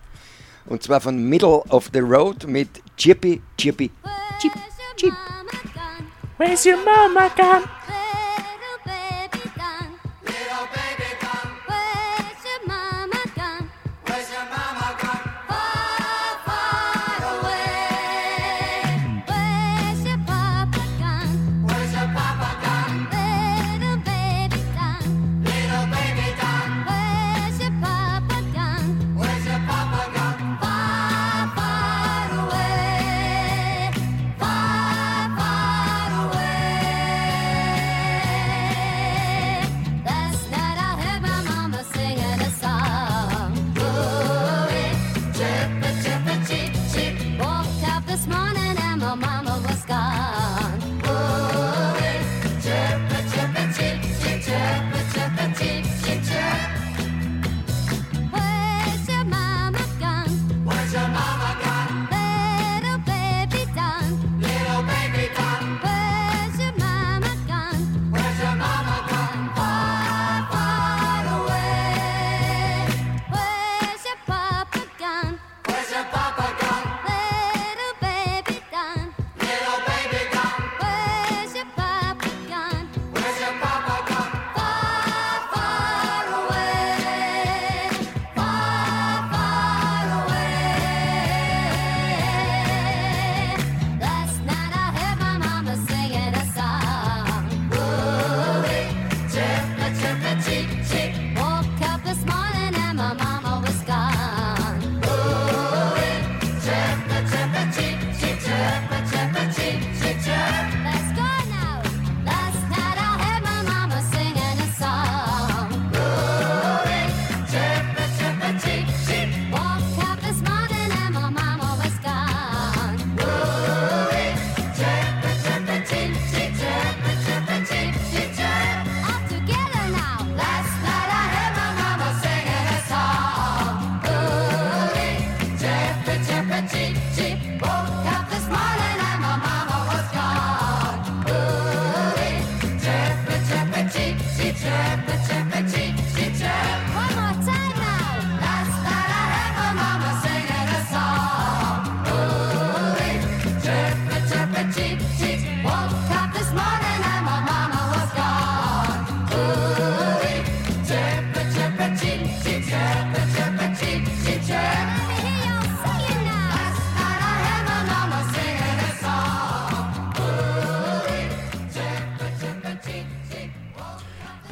Und 0.67 0.83
zwar 0.83 1.01
von 1.01 1.17
Middle 1.29 1.63
of 1.69 1.91
the 1.93 2.01
Road 2.01 2.47
mit 2.47 2.69
Chippy, 2.97 3.41
Chippy, 3.57 3.91
Chip, 4.41 4.53
Chip. 4.97 5.13
Where's 6.39 6.67
your 6.67 6.77
mama 6.85 7.31
gone? 7.37 7.63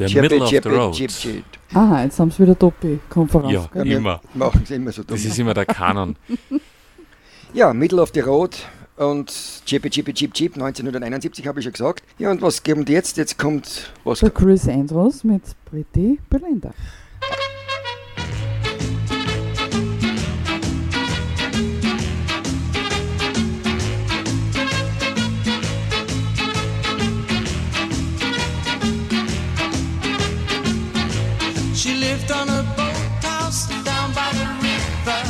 The 0.07 0.13
Chippy, 0.13 0.21
middle 0.23 0.43
of 0.43 0.49
the 0.49 0.57
chippy, 0.57 0.69
road. 0.69 1.45
Aha, 1.75 2.03
jetzt 2.03 2.19
haben 2.19 2.31
sie 2.31 2.43
wieder 2.43 2.59
Topi-Konferenz. 2.59 3.53
Ja, 3.53 3.69
gell? 3.73 3.93
immer. 3.93 4.21
Machen 4.35 4.63
sie 4.65 4.75
immer 4.75 4.93
so 4.93 5.03
dumm. 5.03 5.17
Das 5.17 5.25
ist 5.25 5.39
immer 5.39 5.55
der 5.55 5.67
Kanon. 5.67 6.17
Ja, 7.55 7.75
Middle 7.75 8.01
of 8.01 8.13
the 8.15 8.21
Road 8.21 8.57
und 8.97 9.31
Chippy 9.67 9.91
Chippy 9.91 10.15
Chip 10.15 10.33
Chip 10.33 10.55
1971 10.55 11.47
habe 11.47 11.61
ich 11.61 11.65
schon 11.65 11.73
gesagt. 11.73 12.03
Ja, 12.19 12.31
und 12.31 12.41
was 12.41 12.63
kommt 12.63 12.89
jetzt? 12.89 13.19
Jetzt 13.19 13.39
kommt 13.39 13.93
was? 14.05 14.21
Der 14.21 14.31
Chris 14.31 14.67
Andrews 14.67 15.23
mit 15.23 15.43
Pretty 15.67 16.19
Belinda. 16.31 16.73
On 32.43 32.49
a 32.49 32.63
boathouse 32.77 33.69
down 33.85 34.13
by 34.15 34.29
the 34.41 34.47
river. 34.67 35.21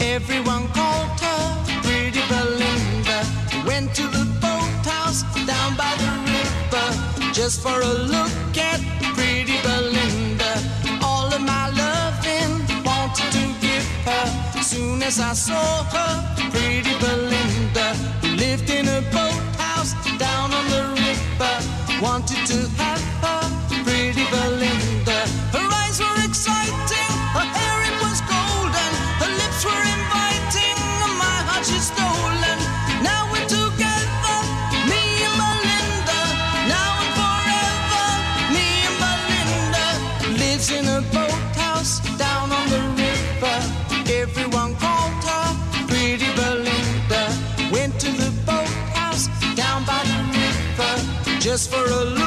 Everyone 0.00 0.64
called 0.68 1.20
her 1.20 1.42
Pretty 1.84 2.22
Belinda. 2.32 3.18
Went 3.66 3.94
to 3.98 4.04
the 4.16 4.24
boathouse 4.40 5.22
down 5.52 5.76
by 5.76 5.92
the 6.02 6.12
river 6.32 6.88
just 7.32 7.60
for 7.64 7.76
a 7.90 7.94
look 8.14 8.56
at 8.56 8.80
Pretty 9.16 9.58
Belinda. 9.66 10.52
All 11.02 11.28
of 11.36 11.42
my 11.42 11.66
loving 11.82 12.52
wanted 12.88 13.30
to 13.38 13.44
give 13.64 13.86
her. 14.08 14.26
Soon 14.62 15.02
as 15.02 15.20
I 15.20 15.34
saw 15.34 15.84
her, 15.94 16.12
Pretty 16.52 16.94
Belinda 17.04 17.88
lived 18.42 18.70
in 18.70 18.86
a 18.88 19.00
boathouse 19.16 19.92
down 20.18 20.48
on 20.58 20.64
the 20.74 20.82
river. 21.04 21.54
Wanted 22.00 22.42
to 22.52 22.58
have 22.80 23.04
her, 23.24 23.42
Pretty 23.84 24.24
Belinda. 24.30 24.61
Just 51.62 51.70
for 51.70 51.84
a 51.84 52.21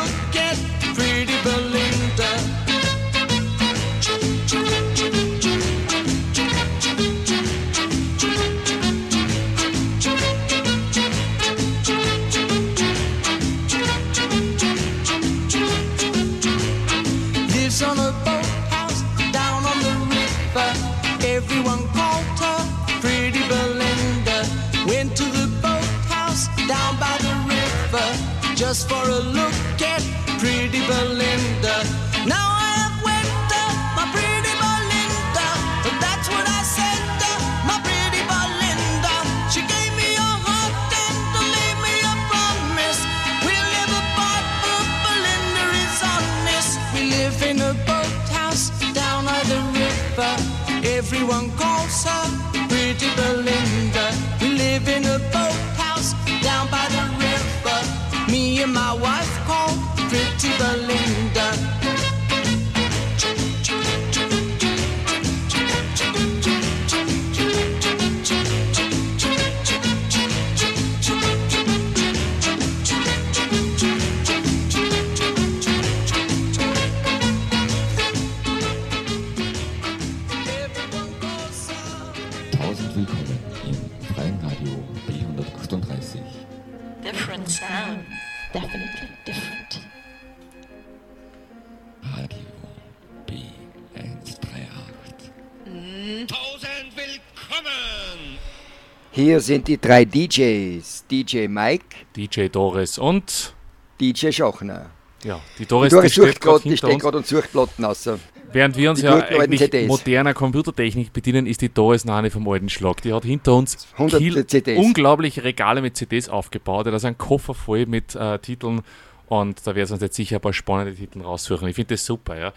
Hier 99.26 99.40
sind 99.40 99.68
die 99.68 99.82
drei 99.82 100.06
DJs. 100.06 101.06
DJ 101.10 101.48
Mike, 101.48 101.96
DJ 102.16 102.48
Doris 102.48 103.00
und 103.00 103.56
DJ 104.00 104.30
Schochner. 104.32 104.92
ja, 105.24 105.42
die 105.58 105.64
Die 105.64 105.66
Doris, 105.66 105.92
Doris 105.92 106.14
die 106.14 106.22
steht 106.22 106.40
gerade, 106.40 106.62
die 106.70 106.78
steht 106.78 107.04
und 107.04 107.26
sucht 107.26 107.52
Platten 107.52 107.86
aus. 107.86 108.08
Während 108.54 108.78
wir 108.78 108.92
uns 108.92 109.00
die 109.00 109.08
ja 109.08 109.16
eigentlich 109.16 109.88
moderner 109.88 110.36
Computertechnik 110.36 111.12
bedienen, 111.12 111.48
ist 111.48 111.62
die 111.62 111.74
Doris 111.74 112.06
noch 112.06 112.14
eine 112.18 112.30
vom 112.30 112.48
alten 112.48 112.70
Schlag. 112.70 113.02
Die 113.02 113.12
hat 113.14 113.26
hinter 113.26 113.56
uns 113.56 113.88
100 113.94 114.20
Kil- 114.20 114.46
CDs. 114.46 114.78
unglaubliche 114.78 115.44
Regale 115.44 115.82
mit 115.82 115.98
CDs 115.98 116.30
aufgebaut. 116.30 116.86
Da 116.86 116.96
ist 116.96 117.04
ein 117.04 117.18
Koffer 117.18 117.56
voll 117.56 117.88
mit 117.88 118.14
äh, 118.14 118.38
Titeln 118.38 118.84
und 119.26 119.66
da 119.66 119.74
werden 119.74 119.92
uns 119.92 120.04
jetzt 120.04 120.18
sicher 120.18 120.36
ein 120.36 120.42
paar 120.42 120.54
spannende 120.54 120.94
Titel 120.94 121.24
raussuchen. 121.24 121.68
Ich 121.68 121.74
finde 121.74 121.96
das 121.96 122.06
super. 122.06 122.38
Ja. 122.38 122.54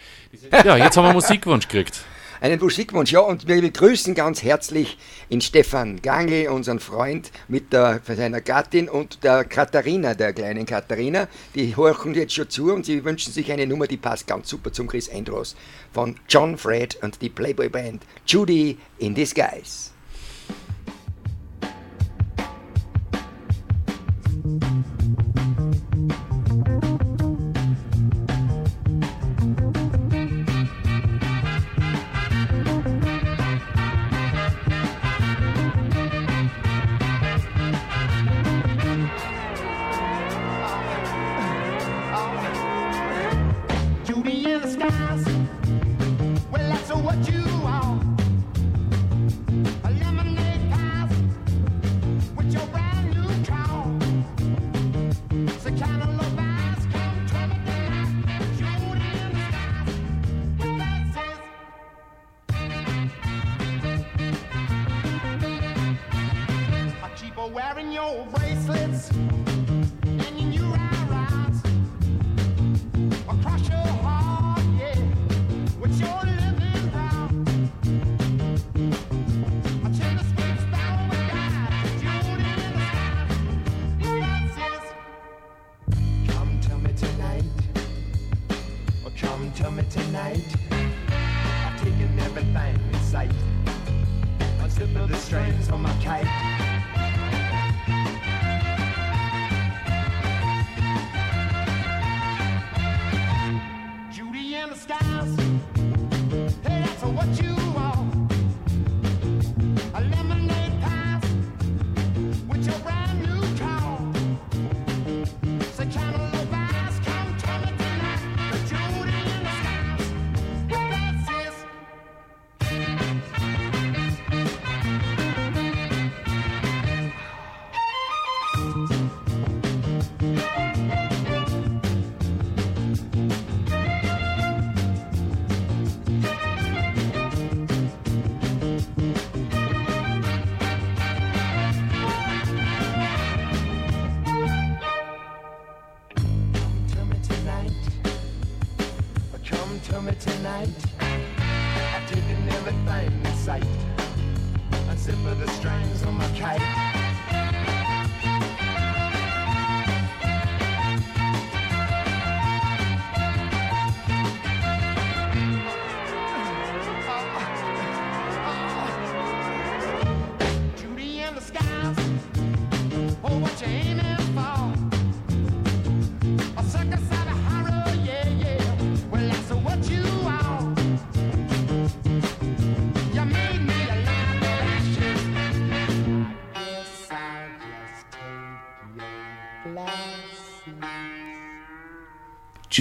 ja, 0.63 0.77
jetzt 0.77 0.97
haben 0.97 1.05
wir 1.05 1.09
einen 1.09 1.15
Musikwunsch 1.15 1.67
gekriegt. 1.67 2.05
Einen 2.41 2.57
Musikwunsch, 2.57 3.11
ja, 3.11 3.19
und 3.19 3.49
wir 3.49 3.59
begrüßen 3.59 4.15
ganz 4.15 4.43
herzlich 4.43 4.97
den 5.29 5.41
Stefan 5.41 6.01
Gangl, 6.01 6.47
unseren 6.47 6.79
Freund, 6.79 7.33
mit 7.49 7.73
der, 7.73 7.99
seiner 8.07 8.39
Gattin 8.39 8.87
und 8.87 9.25
der 9.25 9.43
Katharina, 9.43 10.13
der 10.13 10.31
kleinen 10.31 10.65
Katharina. 10.65 11.27
Die 11.53 11.75
horchen 11.75 12.13
jetzt 12.13 12.33
schon 12.33 12.49
zu 12.49 12.73
und 12.73 12.85
sie 12.85 13.03
wünschen 13.03 13.33
sich 13.33 13.51
eine 13.51 13.67
Nummer, 13.67 13.87
die 13.87 13.97
passt 13.97 14.25
ganz 14.25 14.47
super 14.47 14.71
zum 14.71 14.87
Chris 14.87 15.09
Andrews 15.09 15.57
von 15.91 16.15
John 16.29 16.57
Fred 16.57 16.97
und 17.01 17.21
die 17.21 17.29
Playboy 17.29 17.67
Band 17.67 18.03
Judy 18.25 18.77
in 18.99 19.15
Disguise. 19.15 19.98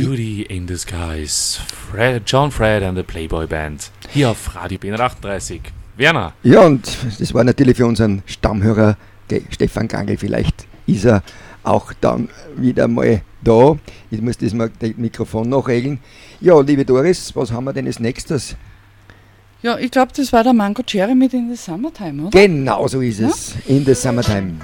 Judy 0.02 0.42
in 0.42 0.66
Disguise. 0.66 1.60
Fred, 1.90 2.22
John 2.24 2.50
Fred 2.50 2.82
and 2.82 2.96
the 2.96 3.02
Playboy 3.02 3.46
Band. 3.46 3.90
Hier 4.08 4.30
auf 4.30 4.54
Radio 4.54 4.78
B38. 4.78 5.60
Werner. 5.96 6.32
Ja, 6.44 6.60
und 6.60 6.88
das 7.18 7.34
war 7.34 7.42
natürlich 7.42 7.76
für 7.76 7.86
unseren 7.86 8.22
Stammhörer 8.26 8.96
Stefan 9.50 9.88
Gangel. 9.88 10.16
Vielleicht 10.16 10.66
ist 10.86 11.04
er 11.04 11.22
auch 11.64 11.92
dann 12.00 12.28
wieder 12.56 12.86
mal 12.86 13.22
da. 13.42 13.76
Ich 14.10 14.22
muss 14.22 14.38
das, 14.38 14.54
mal, 14.54 14.70
das 14.78 14.92
Mikrofon 14.96 15.48
noch 15.48 15.66
regeln. 15.66 15.98
Ja, 16.40 16.60
liebe 16.60 16.84
Doris, 16.84 17.34
was 17.34 17.50
haben 17.50 17.64
wir 17.64 17.72
denn 17.72 17.86
als 17.86 17.98
nächstes? 17.98 18.56
Ja, 19.62 19.76
ich 19.76 19.90
glaube, 19.90 20.12
das 20.16 20.32
war 20.32 20.44
der 20.44 20.52
Mango 20.52 20.84
Cherry 20.84 21.16
mit 21.16 21.34
In 21.34 21.50
the 21.50 21.56
Summertime, 21.56 22.28
oder? 22.28 22.46
Genau 22.46 22.86
so 22.86 23.00
ist 23.00 23.18
ja? 23.18 23.28
es. 23.28 23.54
In 23.66 23.84
the 23.84 23.94
Summertime. 23.94 24.54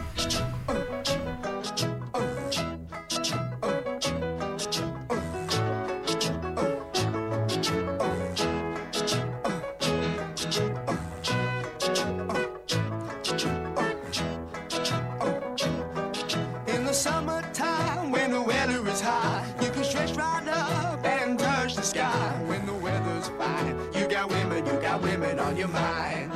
your 25.64 25.72
mind. 25.72 26.32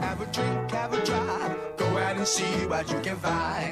Have 0.00 0.20
a 0.20 0.26
drink, 0.26 0.70
have 0.70 0.92
a 0.92 1.04
drive, 1.04 1.76
go 1.78 1.86
out 1.98 2.16
and 2.16 2.26
see 2.26 2.66
what 2.66 2.90
you 2.90 3.00
can 3.00 3.16
find. 3.16 3.71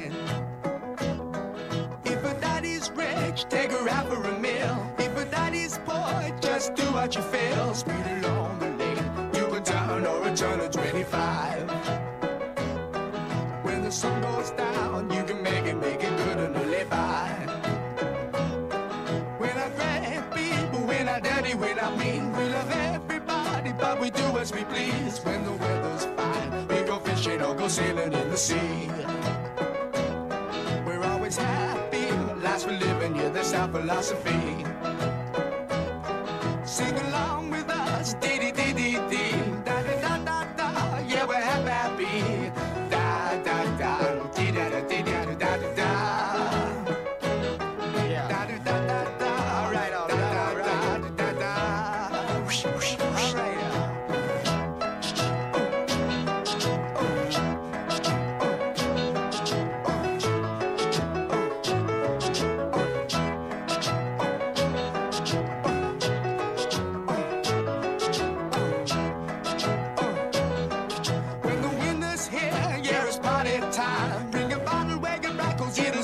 philosophy. 33.91 34.60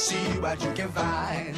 Siga 0.00 0.56
de 0.56 0.72
que 0.72 0.86
vai. 0.86 1.49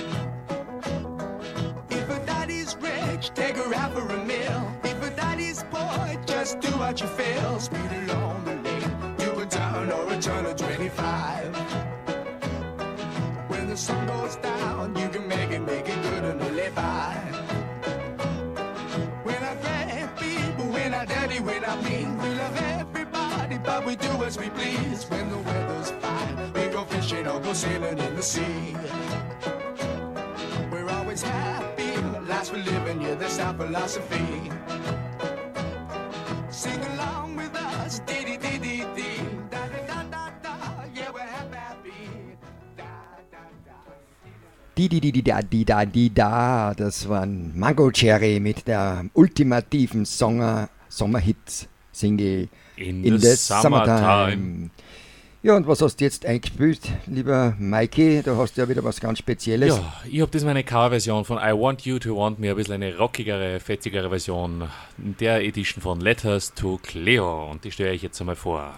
Philosophy. 33.72 34.52
Sing 36.50 36.80
along 36.92 37.36
with 37.36 37.54
us, 37.56 38.00
dee 38.06 38.24
dee 38.24 38.36
dee 38.36 38.58
dee 38.60 38.84
dee, 38.96 39.24
da 39.50 39.60
da 39.72 39.80
da 39.88 40.00
da 40.12 40.24
da, 40.44 40.84
yeah, 40.94 41.08
we're 41.08 41.20
happy. 41.20 42.36
Da 42.76 42.84
da 43.32 43.40
da. 43.64 43.76
Die, 44.76 44.88
die, 44.88 45.00
die, 45.00 45.12
die, 45.12 45.22
da, 45.22 45.40
die, 45.40 45.64
da, 45.64 45.84
die, 45.86 46.10
da. 46.10 46.74
Das 46.74 47.08
waren 47.08 47.58
Mango 47.58 47.90
Cherry 47.90 48.40
mit 48.40 48.68
der 48.68 49.06
ultimativen 49.14 50.04
Songer, 50.04 50.68
Sommerhit-Single 50.90 52.48
In, 52.76 53.04
In 53.04 53.18
the, 53.18 53.28
the 53.28 53.36
summertime. 53.36 53.60
Summertime. 53.62 54.70
Ja, 55.44 55.56
und 55.56 55.66
was 55.66 55.82
hast 55.82 55.96
du 55.96 56.04
jetzt 56.04 56.24
eingespielt, 56.24 56.82
lieber 57.06 57.56
Mikey? 57.58 58.22
Du 58.22 58.36
hast 58.36 58.56
ja 58.56 58.68
wieder 58.68 58.84
was 58.84 59.00
ganz 59.00 59.18
Spezielles. 59.18 59.76
Ja, 59.76 59.92
ich 60.08 60.20
habe 60.20 60.30
das 60.30 60.44
meine 60.44 60.62
Coverversion 60.62 61.24
von 61.24 61.38
I 61.38 61.50
Want 61.50 61.82
You 61.82 61.98
to 61.98 62.16
Want 62.16 62.38
Me, 62.38 62.50
ein 62.50 62.54
bisschen 62.54 62.74
eine 62.74 62.96
rockigere, 62.96 63.58
fetzigere 63.58 64.08
Version 64.08 64.68
der 64.98 65.42
Edition 65.42 65.82
von 65.82 66.00
Letters 66.00 66.54
to 66.54 66.78
Cleo 66.80 67.50
und 67.50 67.64
die 67.64 67.72
stelle 67.72 67.92
ich 67.92 68.02
jetzt 68.02 68.20
einmal 68.20 68.36
vor. 68.36 68.72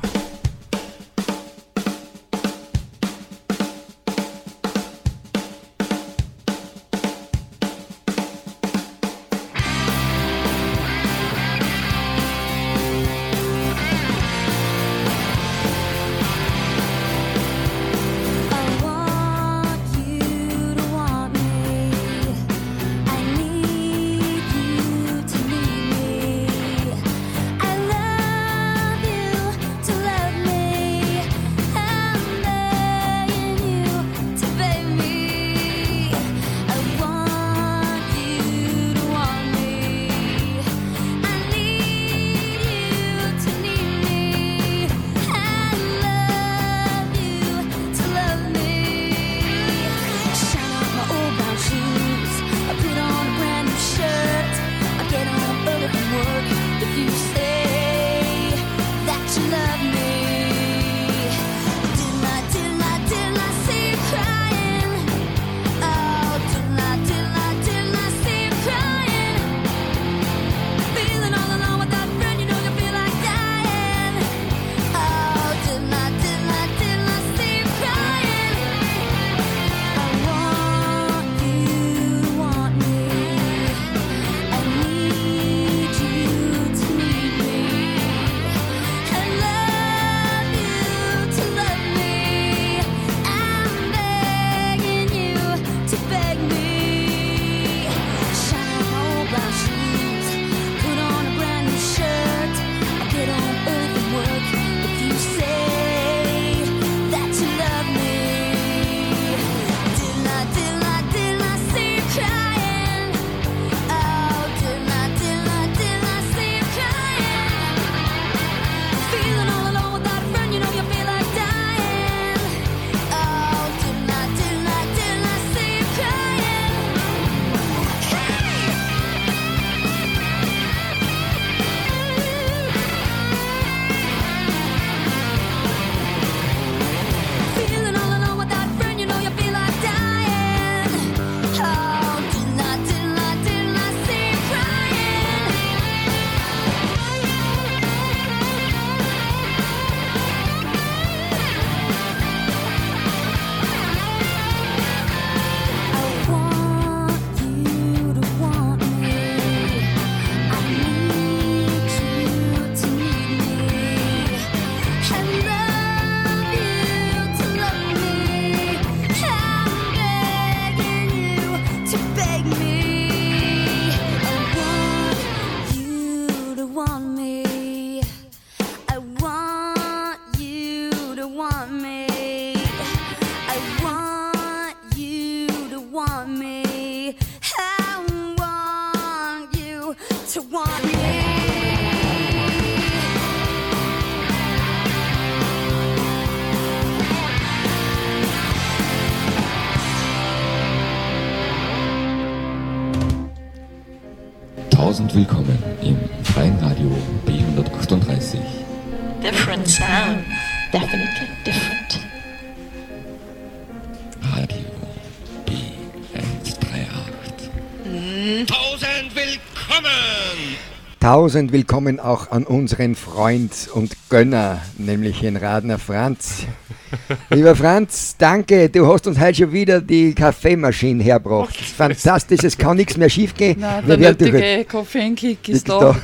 Tausend 221.25 221.53
willkommen 221.53 222.01
auch 222.01 222.33
an 222.33 222.45
unseren 222.45 222.95
Freund 222.95 223.51
und 223.73 223.97
Gönner, 224.11 224.61
nämlich 224.77 225.21
den 225.21 225.39
Radner 225.39 225.79
Franz. 225.79 226.45
Lieber 227.31 227.57
Franz, 227.57 228.17
danke, 228.19 228.69
du 228.69 228.87
hast 228.87 229.07
uns 229.07 229.19
heute 229.19 229.39
schon 229.39 229.53
wieder 229.55 229.81
die 229.81 230.13
Kaffeemaschine 230.13 231.03
hergebracht. 231.03 231.57
Fantastisch, 231.57 232.45
es 232.45 232.59
kann 232.59 232.77
nichts 232.77 232.99
mehr 232.99 233.09
schief 233.09 233.33
gehen. 233.33 233.59
Nein, 233.59 233.87
Wir 233.87 233.97
der 233.97 234.11
nötige 234.11 234.67
Koffeinkick 234.67 235.49
ist 235.49 235.57
ist 235.57 235.69
da. 235.71 235.79
da. 235.79 235.97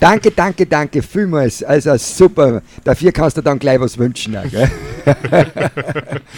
Danke, 0.00 0.30
danke, 0.30 0.66
danke, 0.66 1.02
vielmals. 1.02 1.62
Also 1.62 1.96
super. 1.96 2.62
Dafür 2.84 3.12
kannst 3.12 3.36
du 3.36 3.42
dann 3.42 3.58
gleich 3.58 3.80
was 3.80 3.96
wünschen. 3.96 4.36
auch, 4.36 4.44
Gell? 4.44 4.70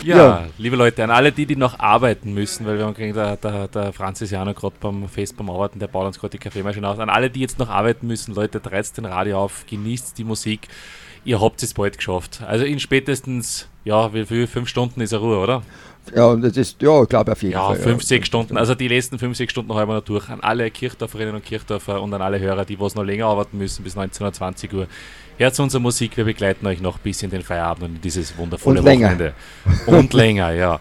Ja, 0.05 0.46
liebe 0.59 0.76
Leute, 0.76 1.03
an 1.05 1.11
alle 1.11 1.32
die, 1.32 1.46
die 1.46 1.57
noch 1.57 1.78
arbeiten 1.78 2.34
müssen, 2.34 2.66
weil 2.66 2.76
wir 2.78 2.84
haben 2.84 2.94
gesehen, 2.94 3.14
der, 3.14 3.36
der, 3.36 3.68
der 3.68 3.92
Franz 3.92 4.20
ist 4.20 4.30
ja 4.30 4.42
auch 4.42 4.46
noch 4.46 4.55
gerade 4.55 4.74
beim 4.80 5.09
Fest 5.09 5.36
beim 5.36 5.49
Arbeiten, 5.51 5.78
der 5.78 5.86
baut 5.86 6.07
uns 6.07 6.18
gerade 6.18 6.32
die 6.32 6.38
Kaffeemaschine 6.38 6.86
aus. 6.86 6.99
An 6.99 7.09
alle, 7.09 7.30
die 7.30 7.40
jetzt 7.40 7.59
noch 7.59 7.70
arbeiten 7.70 8.07
müssen, 8.07 8.34
Leute, 8.34 8.61
reizt 8.70 8.99
den 8.99 9.07
Radio 9.07 9.38
auf, 9.38 9.64
genießt 9.66 10.18
die 10.18 10.24
Musik. 10.24 10.68
ihr 11.24 11.40
habt 11.40 11.62
es 11.62 11.74
bald 11.74 11.96
geschafft. 11.96 12.42
Also 12.46 12.64
in 12.64 12.80
spätestens, 12.80 13.68
ja, 13.84 14.12
wie 14.14 14.24
viel? 14.24 14.46
Fünf 14.46 14.68
Stunden 14.68 15.01
ist 15.01 15.12
er 15.12 15.18
Ruhe, 15.18 15.38
oder? 15.38 15.62
Ja, 16.14 16.26
und 16.26 16.42
das 16.42 16.56
ist, 16.56 16.80
ja, 16.82 17.02
ich 17.02 17.09
glaube 17.09 17.32
auf 17.32 17.42
jeden 17.42 17.54
Ja, 17.54 17.66
Fall. 17.68 17.76
fünf, 17.76 18.02
sechs 18.02 18.26
Stunden. 18.26 18.56
Also 18.56 18.74
die 18.74 18.88
letzten 18.88 19.18
fünf, 19.18 19.36
sechs 19.36 19.52
Stunden 19.52 19.72
haben 19.74 19.88
wir 19.88 19.94
noch 19.96 20.04
durch. 20.04 20.28
An 20.28 20.40
alle 20.40 20.70
Kirchdorferinnen 20.70 21.34
und 21.34 21.44
Kirchdorfer 21.44 22.00
und 22.02 22.12
an 22.14 22.22
alle 22.22 22.38
Hörer, 22.40 22.64
die 22.64 22.78
was 22.80 22.94
noch 22.94 23.04
länger 23.04 23.26
arbeiten 23.26 23.59
müssen, 23.59 23.82
bis 23.84 23.96
19.20 23.96 24.72
Uhr. 24.74 24.86
Hört 25.38 25.54
zu 25.54 25.62
unserer 25.62 25.80
Musik, 25.80 26.16
wir 26.16 26.24
begleiten 26.24 26.66
euch 26.66 26.80
noch 26.80 26.98
bis 26.98 27.22
in 27.22 27.30
den 27.30 27.42
Feierabend 27.42 27.84
und 27.84 27.94
in 27.96 28.00
dieses 28.00 28.36
wundervolle 28.36 28.80
Und 28.80 28.84
länger. 28.86 29.06
Wochenende. 29.12 29.34
Und 29.86 30.12
länger, 30.12 30.50
ja. 30.52 30.78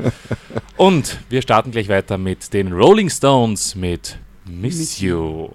Und 0.78 1.20
wir 1.30 1.42
starten 1.44 1.70
gleich 1.72 1.90
weiter 1.90 2.18
mit 2.18 2.54
den 2.54 2.72
Rolling 2.74 3.10
Stones 3.10 3.76
mit 3.76 4.18
Miss 4.46 5.00
You. 5.00 5.50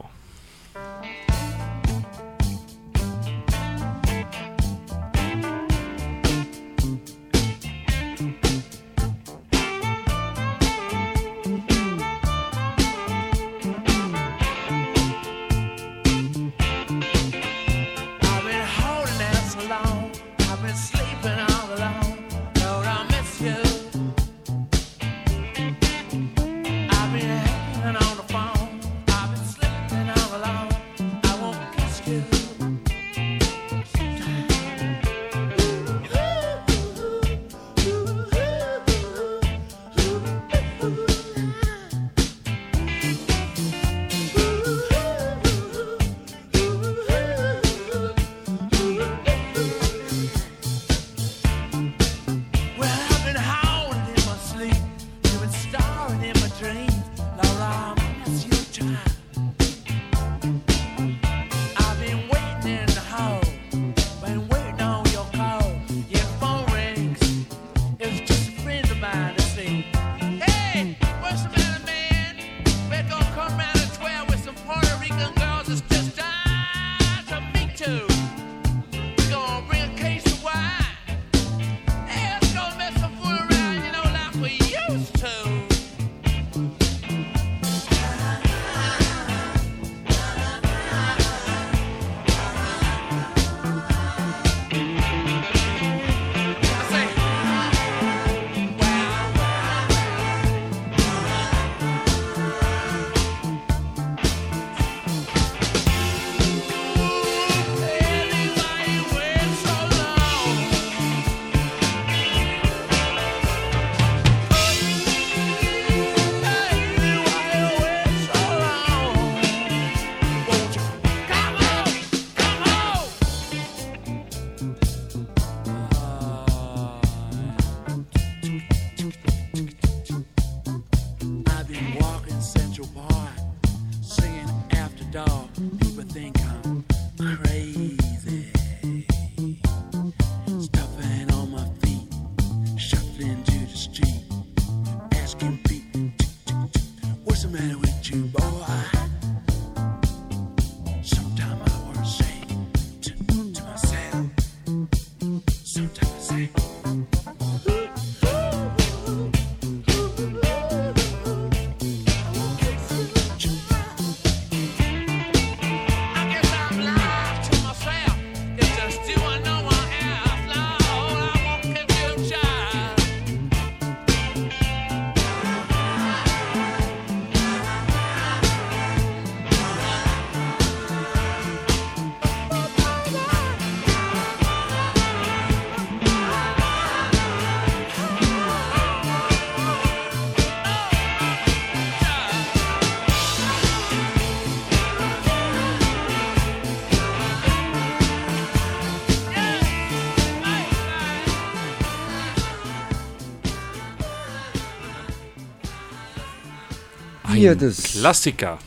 Hier 207.34 207.54
das, 207.54 207.82
Klassiker. 207.82 208.58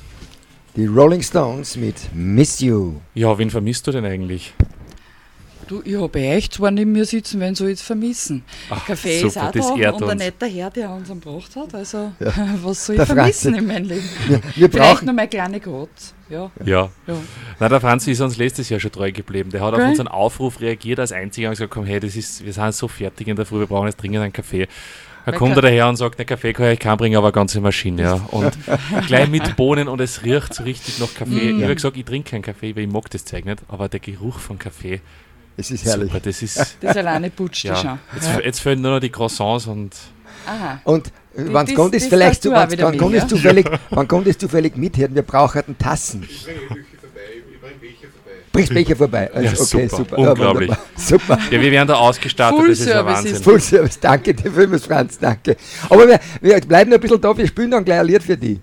die 0.76 0.86
Rolling 0.88 1.22
Stones 1.22 1.76
mit 1.78 1.96
Miss 2.14 2.60
You. 2.60 2.96
Ja, 3.14 3.38
wen 3.38 3.50
vermisst 3.50 3.86
du 3.88 3.92
denn 3.92 4.06
eigentlich? 4.06 4.54
Du, 5.68 5.82
ich 5.84 5.96
habe 5.96 6.20
echt 6.20 6.54
zwar 6.54 6.70
neben 6.70 6.92
mir 6.92 7.06
sitzen, 7.06 7.40
wenn 7.40 7.56
sie 7.56 7.66
jetzt 7.68 7.82
vermissen. 7.82 8.44
Ach, 8.70 8.86
Kaffee 8.86 9.18
super, 9.22 9.28
ist 9.28 9.38
auch 9.40 9.52
das 9.52 9.66
da 9.66 9.74
und 9.94 10.04
ein 10.04 10.10
uns. 10.12 10.16
netter 10.24 10.46
Herr, 10.46 10.70
der 10.70 10.92
uns 10.92 11.08
gebracht 11.10 11.56
hat. 11.56 11.74
Also, 11.74 12.12
Ja. 12.20 12.34
was 12.62 12.86
soll 12.86 12.98
Der 12.98 13.04
ich 13.04 13.12
vermissen 13.12 13.54
Franzi. 13.56 13.60
in 13.60 13.68
meinem 13.68 13.86
Leben? 13.88 14.10
Wir- 14.28 14.42
wir 14.56 14.70
Vielleicht 14.70 14.78
brauchen- 14.94 15.06
noch 15.08 15.14
meine 15.16 15.28
kleine 15.28 15.60
Gott. 15.60 15.90
Ja. 16.30 16.52
Ja. 16.64 16.90
Ja. 17.08 17.16
Na, 17.60 17.68
der 17.70 17.82
Franzi 17.82 18.12
ist 18.12 18.22
uns 18.22 18.38
letztes 18.38 18.70
Jahr 18.70 18.80
schon 18.80 18.92
treu 18.92 19.12
geblieben. 19.12 19.50
Der 19.50 19.62
hat 19.62 19.74
auf 19.74 19.80
Gell? 19.80 19.90
unseren 19.90 20.08
Aufruf 20.08 20.62
reagiert 20.62 21.00
als 21.00 21.12
einziger 21.12 21.48
und 21.50 21.54
gesagt, 21.54 21.72
komm 21.72 21.86
her, 21.86 22.00
das 22.00 22.16
ist, 22.16 22.46
wir 22.46 22.54
sind 22.54 22.76
so 22.76 22.88
fertig 22.88 23.28
in 23.28 23.36
der 23.36 23.46
Früh, 23.48 23.60
wir 23.60 23.68
brauchen 23.68 23.88
jetzt 23.88 24.00
dringend 24.00 24.22
einen 24.22 24.34
Kaffee. 24.34 24.68
Da 25.26 25.32
kommt 25.32 25.56
er 25.56 25.62
daher 25.64 25.90
und 25.90 25.96
sagt, 25.96 26.20
der 26.20 26.26
Kaffee 26.26 26.54
kann 26.54 26.68
ich 26.72 26.80
keinen 26.80 26.98
bringen, 26.98 27.18
aber 27.18 27.28
eine 27.28 27.34
ganze 27.34 27.60
Maschine. 27.62 28.02
Ja. 28.02 28.14
Und 28.32 28.58
gleich 29.08 29.28
mit 29.30 29.56
Bohnen 29.56 29.88
und 29.88 30.00
es 30.00 30.24
riecht 30.24 30.54
so 30.54 30.64
richtig 30.64 31.00
nach 31.00 31.14
Kaffee. 31.14 31.52
Mm. 31.54 31.58
Ich 31.58 31.64
habe 31.64 31.76
gesagt, 31.76 31.98
ich 31.98 32.06
trinke 32.06 32.32
keinen 32.32 32.42
Kaffee, 32.44 32.76
weil 32.76 32.84
ich 32.84 32.92
mag 32.92 33.10
das 33.10 33.26
Zeug 33.26 33.46
nicht, 33.46 33.60
aber 33.68 33.90
der 33.90 34.00
Geruch 34.00 34.40
von 34.40 34.60
Kaffee, 34.60 35.02
Es 35.58 35.72
ist 35.72 35.86
herrlich. 35.86 36.10
super, 36.12 36.20
das 36.20 36.42
ist... 36.42 36.78
Das 36.82 36.96
alleine 36.98 37.30
putzt 37.30 37.64
ja. 37.64 37.76
schon. 37.76 38.00
Jetzt, 38.14 38.28
Ja. 38.28 38.40
jetzt 38.42 38.60
fehlen 38.60 38.82
nur 38.82 38.92
noch 38.92 39.00
die 39.00 39.10
Croissants 39.10 39.68
und... 39.68 39.96
Aha. 40.46 40.80
Und 40.84 41.08
äh, 41.08 41.12
wann 41.52 41.74
kommt 41.74 41.96
es 41.96 42.04
das 42.04 42.10
vielleicht 42.10 42.44
zu, 42.44 42.52
wann, 42.52 42.98
kommt 42.98 43.16
es 43.16 43.28
zufällig, 43.28 43.68
wann 43.90 44.08
kommt 44.08 44.28
es 44.28 44.38
zufällig 44.38 44.78
mit 44.78 44.98
her? 44.98 45.10
Wir 45.12 45.24
brauchen 45.24 45.78
Tassen. 45.80 46.28
Bringst 48.56 48.74
Becher 48.74 48.96
vorbei. 48.96 49.30
Also, 49.34 49.46
Ja, 49.46 49.52
okay, 49.52 49.88
super, 49.88 49.98
super. 49.98 50.18
unglaublich. 50.18 50.70
Ja, 50.70 50.78
super. 50.96 51.40
Ja, 51.52 51.62
wir 51.62 51.72
werden 51.72 51.88
da 51.88 51.96
ausgestattet, 51.96 52.58
Full 52.60 52.70
das 52.70 52.80
ist 52.80 52.86
Service 52.88 53.14
Wahnsinn. 53.16 53.34
ist 53.36 53.44
Full 53.44 53.60
Service, 53.60 54.00
danke 54.00 54.34
dir 54.34 54.52
vielmals, 54.52 54.86
Franz, 54.86 55.20
danke. 55.20 55.56
Aber 55.90 56.08
wir, 56.08 56.20
wir 56.42 56.60
bleiben 56.62 56.90
noch 56.90 56.98
ein 56.98 57.02
bisschen 57.02 57.22
da, 57.22 57.38
wir 57.38 57.48
spielen 57.48 57.72
dann 57.72 57.84
gleich 57.86 58.00
ein 58.00 58.08
Lied 58.08 58.24
für 58.24 58.38
die. 58.38 58.60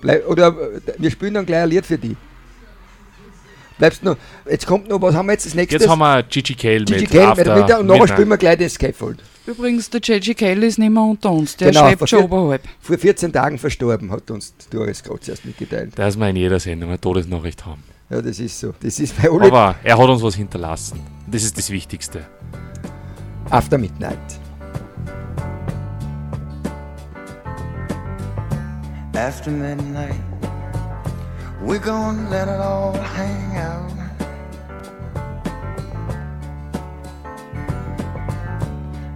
Bleib, 0.00 0.28
oder 0.28 0.54
wir 0.98 1.10
spielen 1.10 1.34
dann 1.34 1.46
gleich 1.46 1.62
ein 1.62 1.70
Lied 1.70 1.86
für 1.86 1.96
die. 1.98 2.16
Bleibst 3.78 4.02
noch. 4.04 4.16
Jetzt 4.48 4.66
kommt 4.66 4.88
noch, 4.88 5.00
was 5.02 5.14
haben 5.14 5.26
wir 5.26 5.32
jetzt? 5.32 5.44
Das 5.44 5.54
nächste? 5.54 5.74
Jetzt 5.76 5.88
haben 5.88 5.98
wir 5.98 6.22
Gigi 6.22 6.54
Cale 6.54 6.78
mit 6.80 6.88
Gigi 6.88 7.18
mit 7.18 7.36
Winter 7.36 7.80
und 7.80 7.86
nachher 7.86 8.00
Midnight. 8.00 8.08
spielen 8.08 8.28
wir 8.28 8.36
gleich 8.38 8.56
den 8.58 8.70
Scaffold. 8.70 9.18
Übrigens, 9.46 9.90
der 9.90 10.00
J.G. 10.00 10.34
Kelly 10.34 10.66
ist 10.66 10.78
nicht 10.78 10.90
mehr 10.90 11.02
unter 11.02 11.30
uns. 11.30 11.56
Der 11.56 11.70
Genau, 11.70 11.86
schwebt 11.86 11.98
vor 11.98 12.08
schon 12.08 12.18
vier- 12.20 12.24
oberhalb. 12.32 12.62
Vor 12.80 12.98
14 12.98 13.32
Tagen 13.32 13.58
verstorben, 13.58 14.10
hat 14.10 14.28
uns 14.30 14.54
Doris 14.70 15.02
gerade 15.04 15.20
zuerst 15.20 15.44
mitgeteilt. 15.44 15.92
Dass 15.94 16.16
wir 16.16 16.28
in 16.28 16.36
jeder 16.36 16.58
Sendung 16.58 16.88
eine 16.88 17.00
Todesnachricht 17.00 17.64
haben. 17.66 17.84
Ja, 18.08 18.22
das 18.22 18.38
ist 18.38 18.60
so. 18.60 18.72
Das 18.80 19.00
ist 19.00 19.20
bei 19.20 19.28
alle 19.28 19.46
Aber 19.46 19.74
er 19.82 19.98
hat 19.98 20.08
uns 20.08 20.22
was 20.22 20.34
hinterlassen. 20.34 21.00
Das 21.26 21.42
ist 21.42 21.58
das 21.58 21.70
Wichtigste. 21.70 22.24
After 23.50 23.78
Midnight. 23.78 24.40
After 29.16 29.50
midnight, 29.50 30.20
we're 31.62 31.78
gonna 31.78 32.28
let 32.28 32.48
it 32.48 32.60
all 32.60 32.92
hang 32.92 33.56
out. 33.56 33.92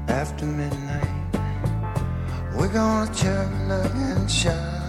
After 0.09 0.47
midnight, 0.47 1.07
we're 2.57 2.73
gonna 2.73 3.13
chug, 3.15 3.47
look, 3.69 3.95
and 3.95 4.31
shine. 4.31 4.80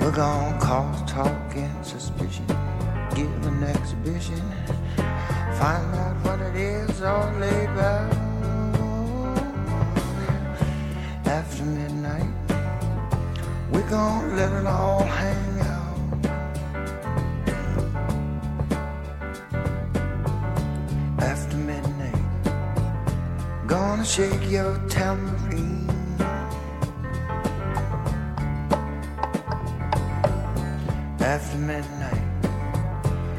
We're 0.00 0.12
gonna 0.12 0.58
cause 0.60 1.02
talk 1.10 1.56
and 1.56 1.84
suspicion, 1.84 2.46
give 3.14 3.46
an 3.46 3.62
exhibition, 3.64 4.42
find 5.58 5.94
out 5.94 6.16
what 6.24 6.40
it 6.40 6.56
is 6.56 7.02
all 7.02 7.28
about. 7.36 8.12
After 11.26 11.64
midnight, 11.64 12.32
we're 13.72 13.88
gonna 13.90 14.36
let 14.36 14.52
it 14.52 14.66
all 14.66 15.02
hang 15.02 15.60
out. 15.60 15.98
After 21.18 21.56
midnight, 21.56 22.24
gonna 23.66 24.04
shake 24.04 24.50
your 24.50 24.78
tambourine. 24.88 25.43
After 31.54 31.66
midnight, 31.66 32.20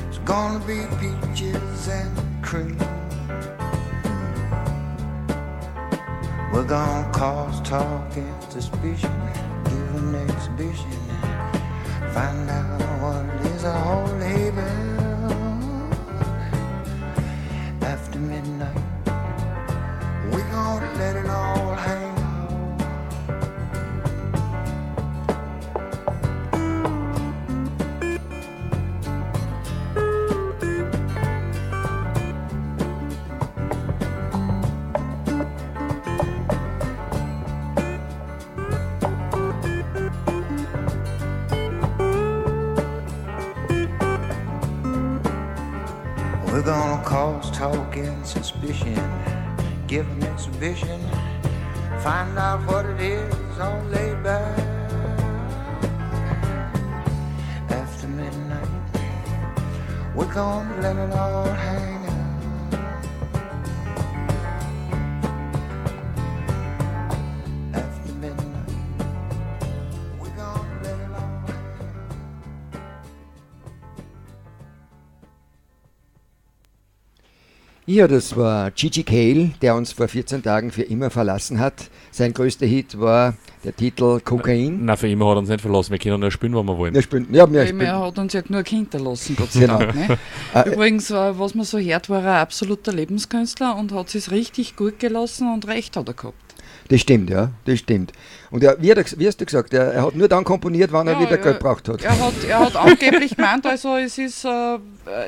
it's 0.07 0.19
gonna 0.19 0.59
be 0.59 0.87
peaches 1.01 1.89
and 1.89 2.17
cream. 2.41 2.77
We're 6.53 6.63
gonna 6.63 7.11
cause 7.11 7.59
talk 7.67 8.15
and 8.15 8.43
suspicion, 8.43 9.11
give 9.65 9.95
an 9.95 10.15
exhibition, 10.15 10.91
find 12.13 12.49
out 12.49 12.79
what 13.01 13.25
is 13.51 13.65
all 13.65 14.05
about. 14.05 14.63
After 17.81 18.19
midnight, 18.19 18.77
we're 20.31 20.51
gonna 20.51 20.93
let 20.99 21.17
it 21.17 21.29
all 21.29 21.75
hang 21.75 22.04
vision. 50.55 51.14
Ja, 77.95 78.09
das 78.09 78.35
war 78.35 78.71
Gigi 78.71 79.03
Cale, 79.03 79.51
der 79.61 79.73
uns 79.73 79.93
vor 79.93 80.09
14 80.09 80.43
Tagen 80.43 80.69
für 80.69 80.81
immer 80.81 81.09
verlassen 81.09 81.61
hat. 81.61 81.89
Sein 82.11 82.33
größter 82.33 82.65
Hit 82.65 82.99
war 82.99 83.35
der 83.63 83.73
Titel 83.73 84.19
Kokain. 84.19 84.83
Na, 84.83 84.97
für 84.97 85.07
immer 85.07 85.29
hat 85.29 85.35
er 85.37 85.39
uns 85.39 85.47
nicht 85.47 85.61
verlassen. 85.61 85.91
Wir 85.91 85.99
können 85.99 86.19
nur 86.19 86.29
spielen, 86.29 86.53
wenn 86.57 86.65
wir 86.65 86.77
wollen. 86.77 86.93
Wir 86.93 87.01
spielen, 87.01 87.25
ja, 87.31 87.49
wir 87.49 87.65
spielen. 87.65 87.79
er 87.79 88.01
hat 88.01 88.19
uns 88.19 88.33
ja 88.33 88.41
nur 88.49 88.63
Kinder 88.63 88.99
lassen, 88.99 89.37
Gott 89.37 89.53
sei 89.53 89.61
Genau. 89.61 89.79
Dank. 89.79 89.95
Ne? 89.95 90.17
Äh, 90.53 90.73
Übrigens, 90.73 91.09
äh, 91.09 91.39
was 91.39 91.55
man 91.55 91.63
so 91.63 91.79
hört, 91.79 92.09
war 92.09 92.21
er 92.21 92.33
ein 92.33 92.41
absoluter 92.41 92.91
Lebenskünstler 92.91 93.77
und 93.77 93.93
hat 93.93 94.13
es 94.13 94.29
richtig 94.29 94.75
gut 94.75 94.99
gelassen 94.99 95.53
und 95.53 95.65
recht 95.65 95.95
hat 95.95 96.09
er 96.09 96.15
gehabt. 96.15 96.44
Das 96.87 97.01
stimmt, 97.01 97.29
ja, 97.29 97.49
das 97.65 97.79
stimmt. 97.79 98.11
Und 98.51 98.63
er, 98.63 98.79
wie, 98.79 98.91
hat 98.91 98.97
er, 98.97 99.05
wie 99.19 99.27
hast 99.27 99.41
du 99.41 99.45
gesagt, 99.45 99.73
er, 99.73 99.91
er 99.91 100.05
hat 100.05 100.15
nur 100.15 100.27
dann 100.27 100.43
komponiert, 100.43 100.91
wann 100.91 101.07
er 101.07 101.13
Ja, 101.13 101.19
wieder 101.19 101.37
ja, 101.37 101.43
Geld 101.43 101.59
gebraucht 101.59 101.89
hat. 101.89 102.03
Er 102.03 102.19
hat, 102.19 102.33
er 102.47 102.59
hat 102.59 102.75
angeblich 102.75 103.35
gemeint, 103.35 103.65
also 103.65 103.95
es, 103.95 104.17
ist, 104.17 104.45
äh, 104.45 104.77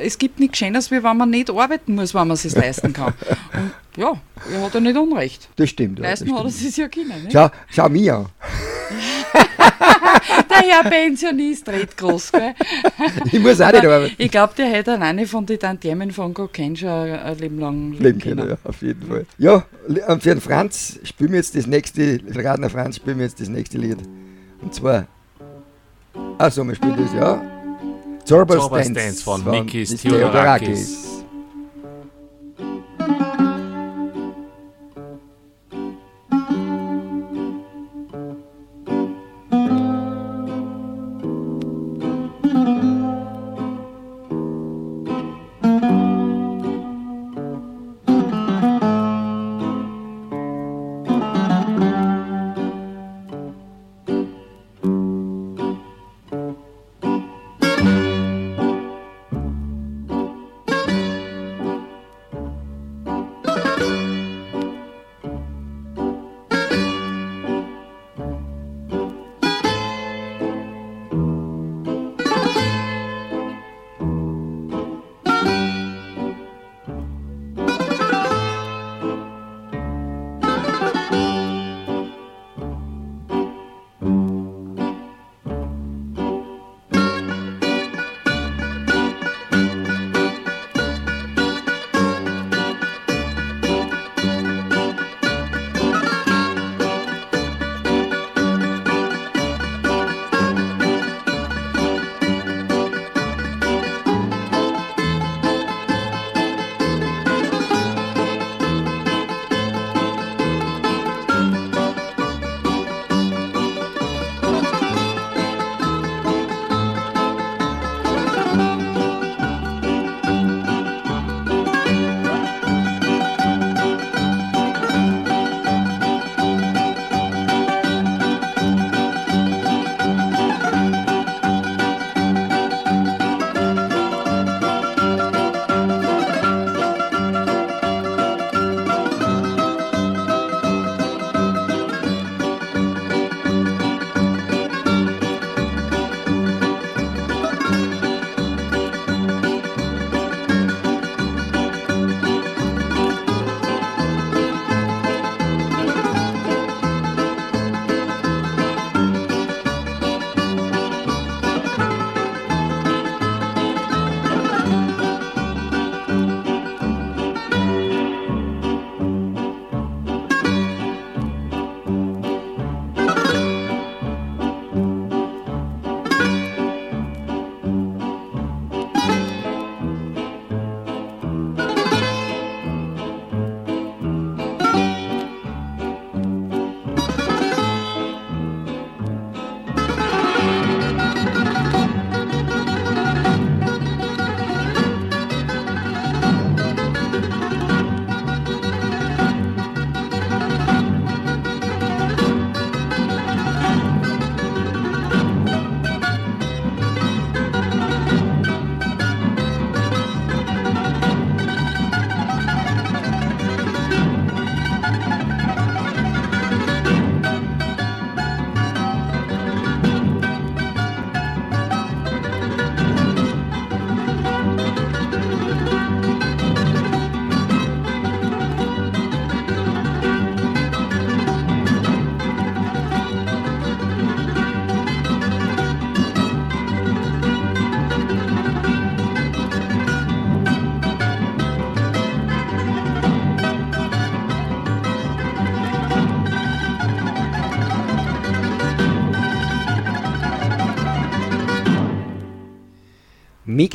es 0.04 0.18
gibt 0.18 0.40
nichts 0.40 0.60
Schönes, 0.60 0.92
wie 0.92 1.04
wenn 1.04 1.18
man 1.18 1.30
nicht 1.30 1.50
arbeiten 1.50 1.96
muss, 1.96 2.14
wenn 2.14 2.28
man 2.28 2.36
es 2.36 2.44
sich 2.44 2.54
leisten 2.54 2.94
kann. 2.94 3.14
Und 3.54 3.72
ja, 3.98 4.14
er 4.54 4.62
hat 4.62 4.74
ja 4.76 4.80
nicht 4.80 4.98
Unrecht. 4.98 5.50
Das 5.56 5.70
stimmt. 5.70 6.00
Ja, 6.00 6.12
das 6.12 6.20
Leisten 6.22 6.38
hat 6.38 6.46
er 6.46 6.52
stimmt. 6.52 6.70
es 6.70 6.78
ja 6.78 6.88
können. 6.88 7.24
Ne? 7.24 7.30
Schau, 7.32 7.50
schau 7.70 7.90
mir 7.90 8.16
an. 8.16 8.26
Der 10.50 10.58
Herr 10.58 10.90
Pensionist 10.90 11.68
redet 11.70 11.98
groß, 11.98 12.32
gell? 12.32 12.54
Ich 13.32 13.40
muss 13.40 13.62
auch 13.62 13.72
nicht 13.72 13.86
arbeiten. 13.86 14.16
Ich 14.18 14.32
glaube, 14.32 14.54
der 14.58 14.68
hätte 14.68 14.94
an 14.94 15.04
eine 15.04 15.26
von 15.28 15.46
den 15.46 15.60
Tantiemen 15.60 16.12
von 16.12 16.34
Cocaine 16.34 16.76
schon 16.76 16.90
ein 16.90 17.38
Leben 17.38 17.60
lang 17.60 17.94
Leben 17.94 18.20
können, 18.20 18.50
ja, 18.50 18.58
auf 18.64 18.82
jeden 18.82 19.08
Fall. 19.08 19.26
Ja, 19.38 19.64
und 20.08 20.24
für 20.24 20.30
den 20.30 20.42
Franz 20.42 21.00
spielen 21.04 21.32
wir 21.32 21.38
jetzt 21.38 21.56
das 21.56 21.68
nächste, 21.68 22.20
für 22.20 22.44
Radner 22.44 22.70
Franz 22.70 22.98
spielen 22.98 23.18
wir 23.18 23.26
jetzt 23.26 23.40
das 23.40 23.50
nächste 23.50 23.78
Lied. 23.78 23.98
Und 24.62 24.74
zwar, 24.74 25.08
achso, 26.38 26.64
wir 26.64 26.76
spielen 26.76 26.98
das, 26.98 27.14
ja. 27.14 27.42
Zorba's 28.26 28.70
Dance, 28.70 28.94
Dance 28.94 29.24
von 29.24 29.42
von 29.42 29.52
Mikis 29.52 29.92
Miss 29.92 30.02
Theodorakis. 30.02 31.17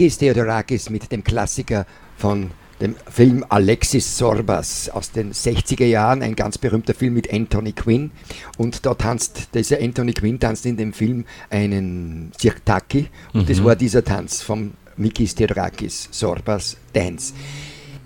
Mikis 0.02 0.18
Theodorakis 0.18 0.90
mit 0.90 1.12
dem 1.12 1.22
Klassiker 1.22 1.86
von 2.16 2.50
dem 2.80 2.96
Film 3.08 3.44
Alexis 3.48 4.18
Sorbas 4.18 4.88
aus 4.88 5.12
den 5.12 5.32
60er 5.32 5.84
Jahren, 5.84 6.22
ein 6.22 6.34
ganz 6.34 6.58
berühmter 6.58 6.92
Film 6.92 7.14
mit 7.14 7.32
Anthony 7.32 7.70
Quinn. 7.70 8.10
Und 8.58 8.84
da 8.84 8.94
tanzt, 8.94 9.50
dieser 9.54 9.78
Anthony 9.80 10.12
Quinn 10.12 10.40
tanzt 10.40 10.66
in 10.66 10.76
dem 10.76 10.92
Film 10.92 11.24
einen 11.50 12.32
Sirtaki 12.36 13.10
und 13.32 13.48
das 13.48 13.60
Mhm. 13.60 13.64
war 13.64 13.76
dieser 13.76 14.02
Tanz 14.02 14.42
vom 14.42 14.72
Mikis 14.96 15.36
Theodorakis, 15.36 16.08
Sorbas 16.10 16.76
Dance. 16.92 17.32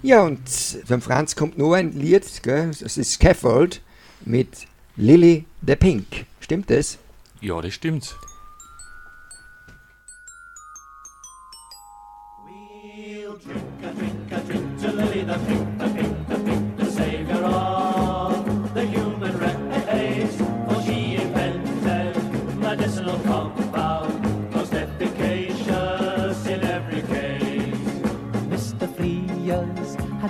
Ja, 0.02 0.20
und 0.22 0.40
von 0.84 1.00
Franz 1.00 1.34
kommt 1.34 1.56
noch 1.56 1.72
ein 1.72 1.92
Lied, 1.98 2.42
gell? 2.42 2.72
das 2.78 2.98
ist 2.98 3.12
Scaffold 3.12 3.80
mit 4.26 4.48
Lily 4.98 5.46
the 5.66 5.76
Pink. 5.76 6.26
Stimmt 6.40 6.68
das? 6.68 6.98
Ja, 7.40 7.58
das 7.62 7.72
stimmt. 7.72 8.14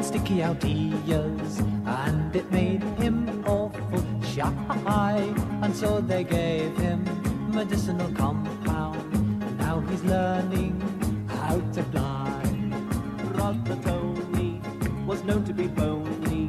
Sticky 0.07 0.43
out 0.43 0.65
and 0.65 2.37
it 2.37 2.51
made 2.53 2.83
him 3.01 3.45
awful 3.47 4.05
shy. 4.23 5.35
And 5.63 5.75
so 5.75 6.01
they 6.01 6.25
gave 6.25 6.77
him 6.77 7.05
medicinal 7.51 8.13
compound, 8.15 9.13
and 9.15 9.59
now 9.59 9.81
he's 9.81 10.03
learning 10.05 10.81
how 11.29 11.59
to 11.75 11.83
known 15.37 15.45
to 15.45 15.53
be 15.53 15.67
bony. 15.69 16.49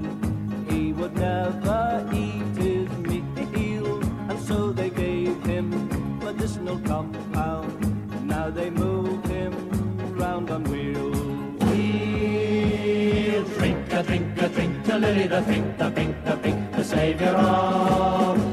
He 0.69 0.93
would 0.93 1.13
never 1.15 2.07
eat 2.13 2.55
his 2.57 2.89
meal, 2.99 4.01
and 4.29 4.39
so 4.39 4.71
they 4.71 4.89
gave 4.89 5.43
him 5.45 6.19
medicinal 6.19 6.79
compound. 6.79 7.73
Now 8.25 8.49
they 8.49 8.69
move 8.69 9.25
him 9.25 9.53
round 10.15 10.49
on 10.51 10.63
wheels. 10.65 11.17
We'll 11.59 13.43
drink 13.57 13.91
a 13.91 14.03
drink 14.03 14.41
a 14.41 14.47
drink 14.47 14.85
to 14.85 14.97
Lily 14.97 15.27
the 15.27 15.41
pink, 15.41 15.77
the 15.77 15.91
pink, 15.91 16.23
the 16.23 16.37
pink, 16.37 16.71
the 16.71 16.83
savior 16.83 17.35
of 17.35 18.46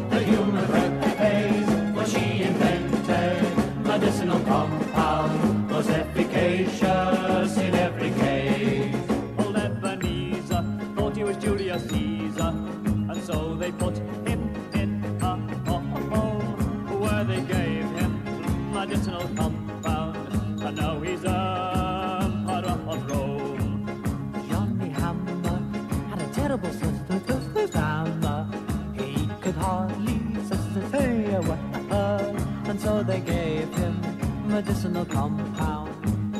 medicinal 34.54 35.04
compound. 35.06 35.90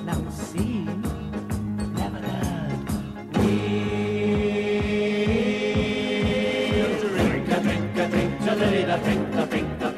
Now 0.06 0.30
see, 0.30 0.84
never 1.98 2.20
heard. 2.28 2.88
We'll 3.34 3.64
drink 7.00 7.48
a 7.48 7.60
drink 7.60 7.96
a 7.96 8.06
drink 8.08 8.40
a 8.40 8.54
little 8.54 8.98
drink 8.98 9.34
a 9.34 9.46
drink 9.46 9.82
a 9.82 9.93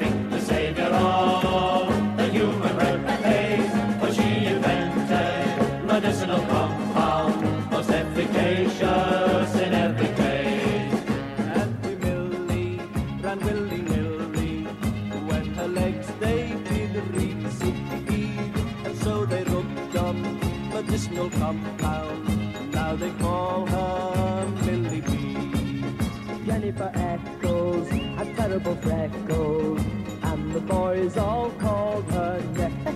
medicinal 21.27 21.29
compound. 21.29 22.71
Now 22.71 22.95
they 22.95 23.11
call 23.11 23.65
her 23.65 24.45
Millie 24.65 25.01
Bee. 25.01 26.45
Jennifer 26.45 26.91
Eccles 26.95 27.89
had 27.89 28.35
terrible 28.35 28.75
freckles, 28.77 29.81
and 30.23 30.53
the 30.53 30.61
boys 30.61 31.17
all 31.17 31.51
called 31.51 32.05
her 32.11 32.41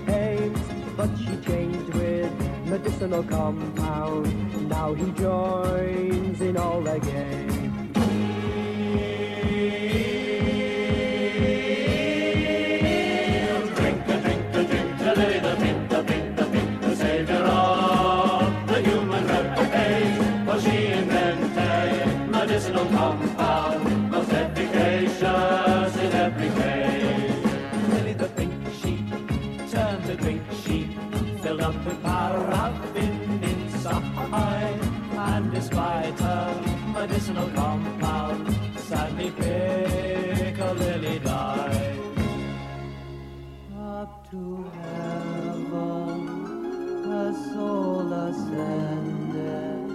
names. 0.08 0.60
But 0.96 1.10
she 1.18 1.38
changed 1.38 1.94
with 1.94 2.32
medicinal 2.66 3.24
compound. 3.24 4.70
Now 4.70 4.94
he 4.94 5.12
joins 5.12 6.42
in 6.42 6.58
all 6.58 6.82
their 6.82 7.00
games. 7.00 7.51
To 44.32 44.66
heaven, 44.82 46.20
her 47.04 47.34
soul 47.54 48.14
ascended. 48.14 49.92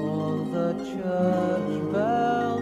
All 0.00 0.38
the 0.56 0.68
church 0.90 1.92
bells 1.92 2.59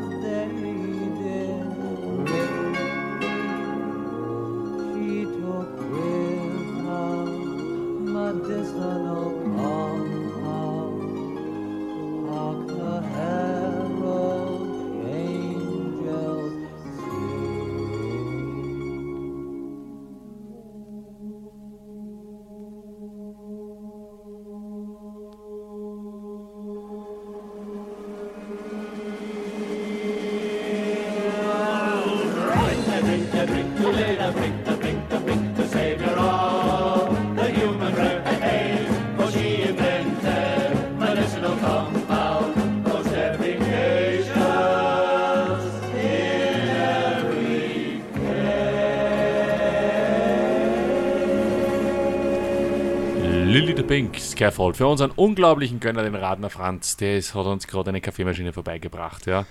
Scaffold. 54.39 54.76
Für 54.76 54.86
unseren 54.86 55.11
unglaublichen 55.11 55.80
Gönner, 55.80 56.05
den 56.05 56.14
Radner 56.14 56.49
Franz, 56.49 56.97
der 56.97 57.16
ist, 57.18 57.34
hat 57.34 57.47
uns 57.47 57.66
gerade 57.66 57.89
eine 57.91 58.01
Kaffeemaschine 58.01 58.53
vorbeigebracht. 58.53 59.26
Ja. 59.26 59.47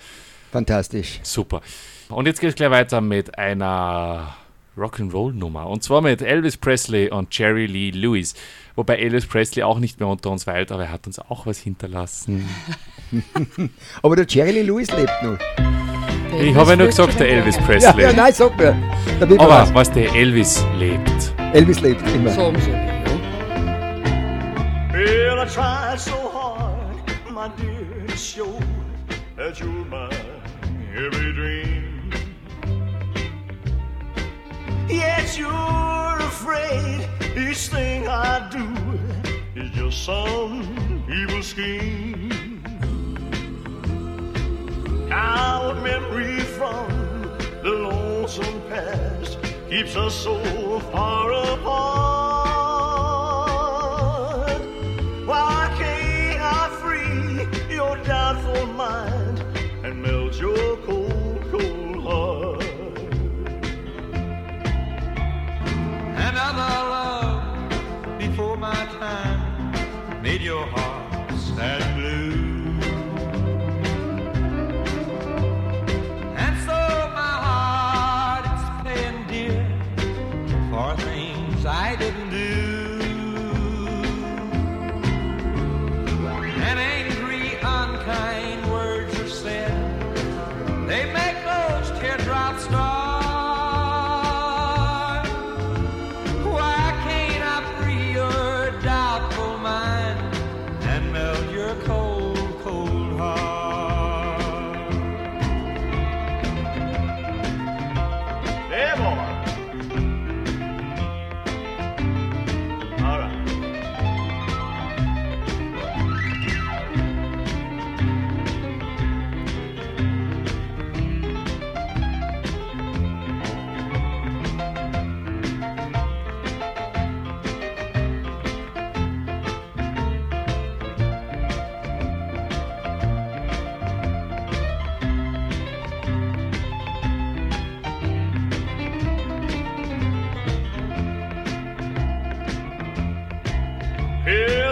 Fantastisch. 0.51 1.19
Super. 1.23 1.61
Und 2.07 2.25
jetzt 2.25 2.39
geht 2.39 2.51
es 2.51 2.55
gleich 2.55 2.71
weiter 2.71 3.01
mit 3.01 3.37
einer 3.37 4.33
Rock'n'Roll-Nummer. 4.77 5.67
Und 5.67 5.83
zwar 5.83 6.01
mit 6.01 6.21
Elvis 6.21 6.55
Presley 6.55 7.09
und 7.09 7.37
Jerry 7.37 7.65
Lee 7.65 7.91
Lewis. 7.91 8.33
Wobei 8.77 8.95
Elvis 8.95 9.25
Presley 9.25 9.63
auch 9.63 9.79
nicht 9.79 9.99
mehr 9.99 10.07
unter 10.07 10.31
uns 10.31 10.47
weilt, 10.47 10.71
aber 10.71 10.83
er 10.83 10.91
hat 10.91 11.05
uns 11.05 11.19
auch 11.19 11.45
was 11.45 11.59
hinterlassen. 11.59 12.47
Aber 14.01 14.15
der 14.15 14.25
Jerry 14.27 14.51
Lee 14.51 14.61
Lewis 14.63 14.89
lebt 14.91 15.11
noch. 15.23 15.37
Ich 16.39 16.55
habe 16.55 16.71
ja 16.71 16.75
nur 16.75 16.87
gesagt, 16.87 17.19
der 17.19 17.29
Elvis 17.29 17.57
Presley. 17.57 18.03
Ja, 18.03 18.09
ja 18.09 18.13
nein, 18.13 18.33
sag 18.33 18.57
mir. 18.57 18.75
Aber 19.19 19.61
weiß. 19.61 19.73
was 19.73 19.91
der 19.91 20.13
Elvis 20.13 20.63
lebt. 20.77 21.33
Elvis 21.53 21.79
lebt 21.81 22.01
immer. 22.13 22.29
Sagen 22.29 22.59
sie, 22.61 22.71
ja. 22.71 22.96
I 25.39 25.45
tried 25.45 25.99
so 25.99 26.29
hard, 26.29 27.03
my 27.29 27.47
dear, 27.49 28.07
to 28.07 28.17
show 28.17 28.59
that 29.35 29.59
you're 29.59 29.85
my 29.85 30.09
every 30.95 31.31
dream. 31.31 32.11
Yet 34.89 35.37
you're 35.37 36.17
afraid 36.31 37.07
each 37.37 37.67
thing 37.67 38.07
I 38.07 38.49
do 38.49 38.65
is 39.61 39.69
just 39.75 40.05
some 40.05 41.05
evil 41.07 41.43
scheme. 41.43 42.63
Our 45.11 45.75
memory 45.75 46.39
from 46.39 46.89
the 47.61 47.73
lonesome 47.89 48.61
past 48.69 49.37
keeps 49.69 49.95
us 49.95 50.15
so 50.15 50.79
far 50.91 51.31
apart. 51.31 52.16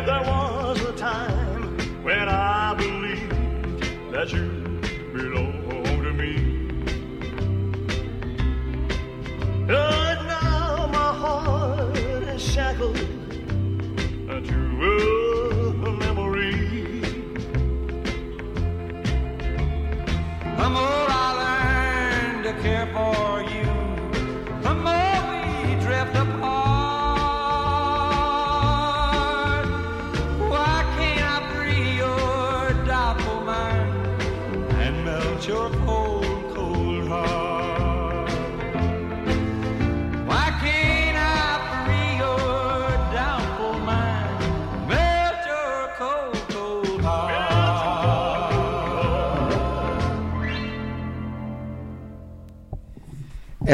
There 0.06 0.22
was 0.22 0.80
a 0.82 0.94
time 0.94 2.04
when 2.04 2.30
I 2.30 2.76
believed 2.76 4.12
that 4.12 4.32
you 4.32 4.80
belonged 5.12 6.04
to 6.04 6.14
me. 6.14 6.34
But 9.66 10.05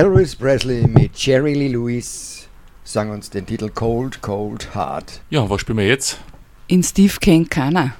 Elvis 0.01 0.35
Presley 0.35 0.87
mit 0.87 1.15
Jerry 1.15 1.53
Lee 1.53 1.67
Lewis 1.67 2.47
sang 2.83 3.11
uns 3.11 3.29
den 3.29 3.45
Titel 3.45 3.69
Cold, 3.69 4.19
Cold 4.23 4.73
Heart. 4.73 5.21
Ja, 5.29 5.47
was 5.47 5.61
spielen 5.61 5.77
wir 5.77 5.85
jetzt? 5.85 6.19
In 6.65 6.81
Steve 6.81 7.13
kennt 7.21 7.51
keiner. 7.51 7.93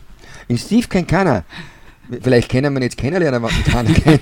In 0.48 0.58
Steve 0.58 0.88
kennt 0.88 1.08
keiner. 1.08 1.44
Vielleicht 2.20 2.50
können 2.50 2.74
wir 2.74 2.80
ihn 2.80 2.86
jetzt 2.86 2.98
kennenlernen, 2.98 3.44
was 3.44 3.54
keiner 3.66 3.94
kennt. 3.94 4.20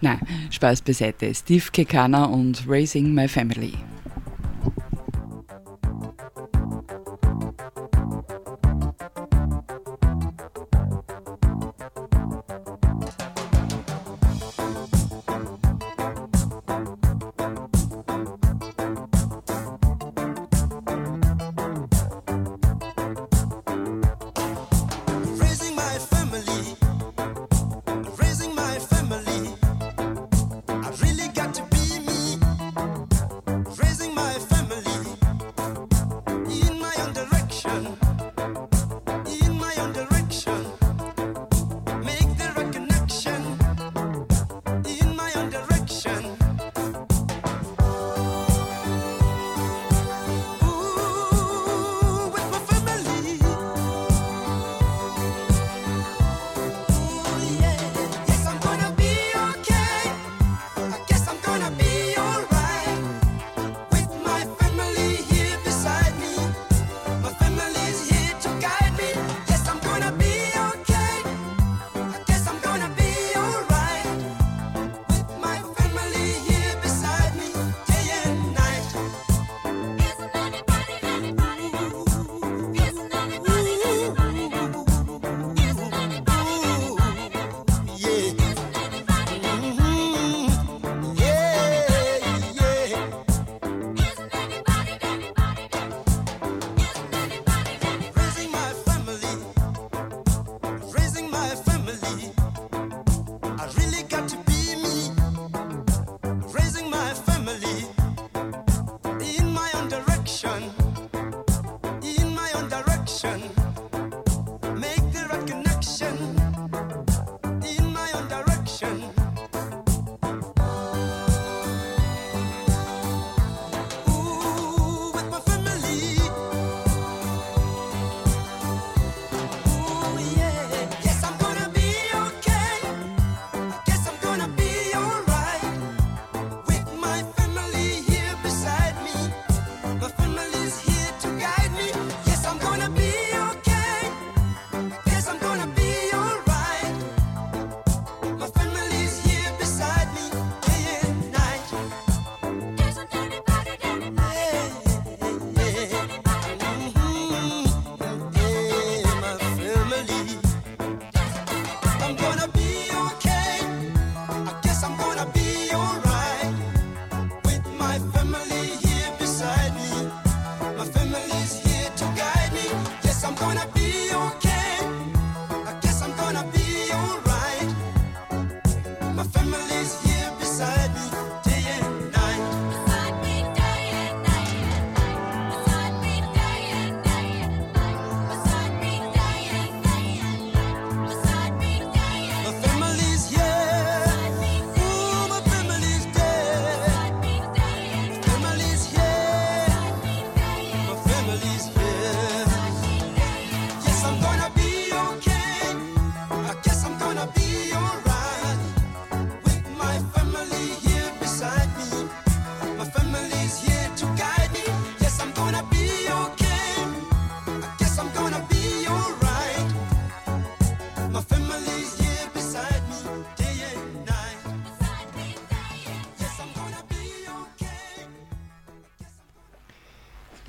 Nein, 0.00 0.18
Spaß 0.50 0.82
beiseite. 0.82 1.32
Steve 1.32 1.66
Kekana 1.72 2.24
und 2.24 2.64
Raising 2.66 3.14
My 3.14 3.28
Family. 3.28 3.74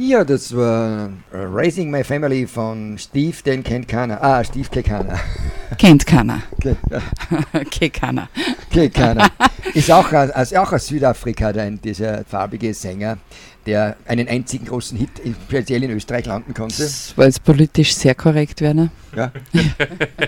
4, 0.09 0.25
das 0.25 0.55
war 0.55 1.11
äh, 1.31 1.37
Raising 1.37 1.91
My 1.91 2.03
Family 2.03 2.47
von 2.47 2.97
Steve, 2.97 3.35
den 3.45 3.61
kennt 3.61 3.87
keiner. 3.87 4.19
Ah, 4.23 4.43
Steve 4.43 4.67
Kekana. 4.67 5.19
Kennt 5.77 6.03
keiner. 6.07 6.41
Kekana. 7.69 8.27
Kekana. 8.71 9.29
Ist 9.75 9.91
auch, 9.91 10.11
also 10.11 10.57
auch 10.57 10.73
aus 10.73 10.87
Südafrika, 10.87 11.49
ein, 11.49 11.79
dieser 11.79 12.25
farbige 12.25 12.73
Sänger, 12.73 13.19
der 13.67 13.97
einen 14.07 14.27
einzigen 14.27 14.65
großen 14.65 14.97
Hit 14.97 15.11
speziell 15.47 15.83
in 15.83 15.91
Österreich 15.91 16.25
landen 16.25 16.55
konnte. 16.55 16.81
Das 16.81 17.15
war 17.15 17.25
jetzt 17.25 17.43
politisch 17.43 17.93
sehr 17.93 18.15
korrekt, 18.15 18.61
Werner. 18.61 18.89
Ja. 19.15 19.31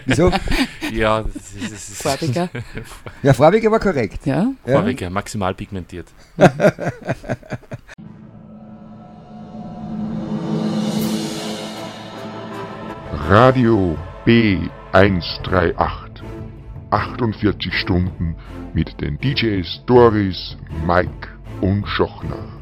Wieso? 0.05 0.32
Ja, 0.93 1.23
das 1.23 1.53
ist, 1.53 1.73
das 1.73 1.89
ist 1.89 2.03
Farbiger. 2.03 2.51
ja, 3.23 3.34
farbiger 3.34 3.71
war 3.71 3.79
korrekt. 3.79 4.27
Ja. 4.27 4.51
Farbiger, 4.63 5.09
maximal 5.09 5.55
pigmentiert. 5.55 6.05
Radio 13.14 13.97
B138. 14.26 15.76
48 16.89 17.74
Stunden 17.74 18.36
mit 18.74 19.01
den 19.01 19.18
DJs 19.20 19.84
Doris, 19.86 20.57
Mike 20.88 21.28
und 21.59 21.86
Schochner. 21.88 22.61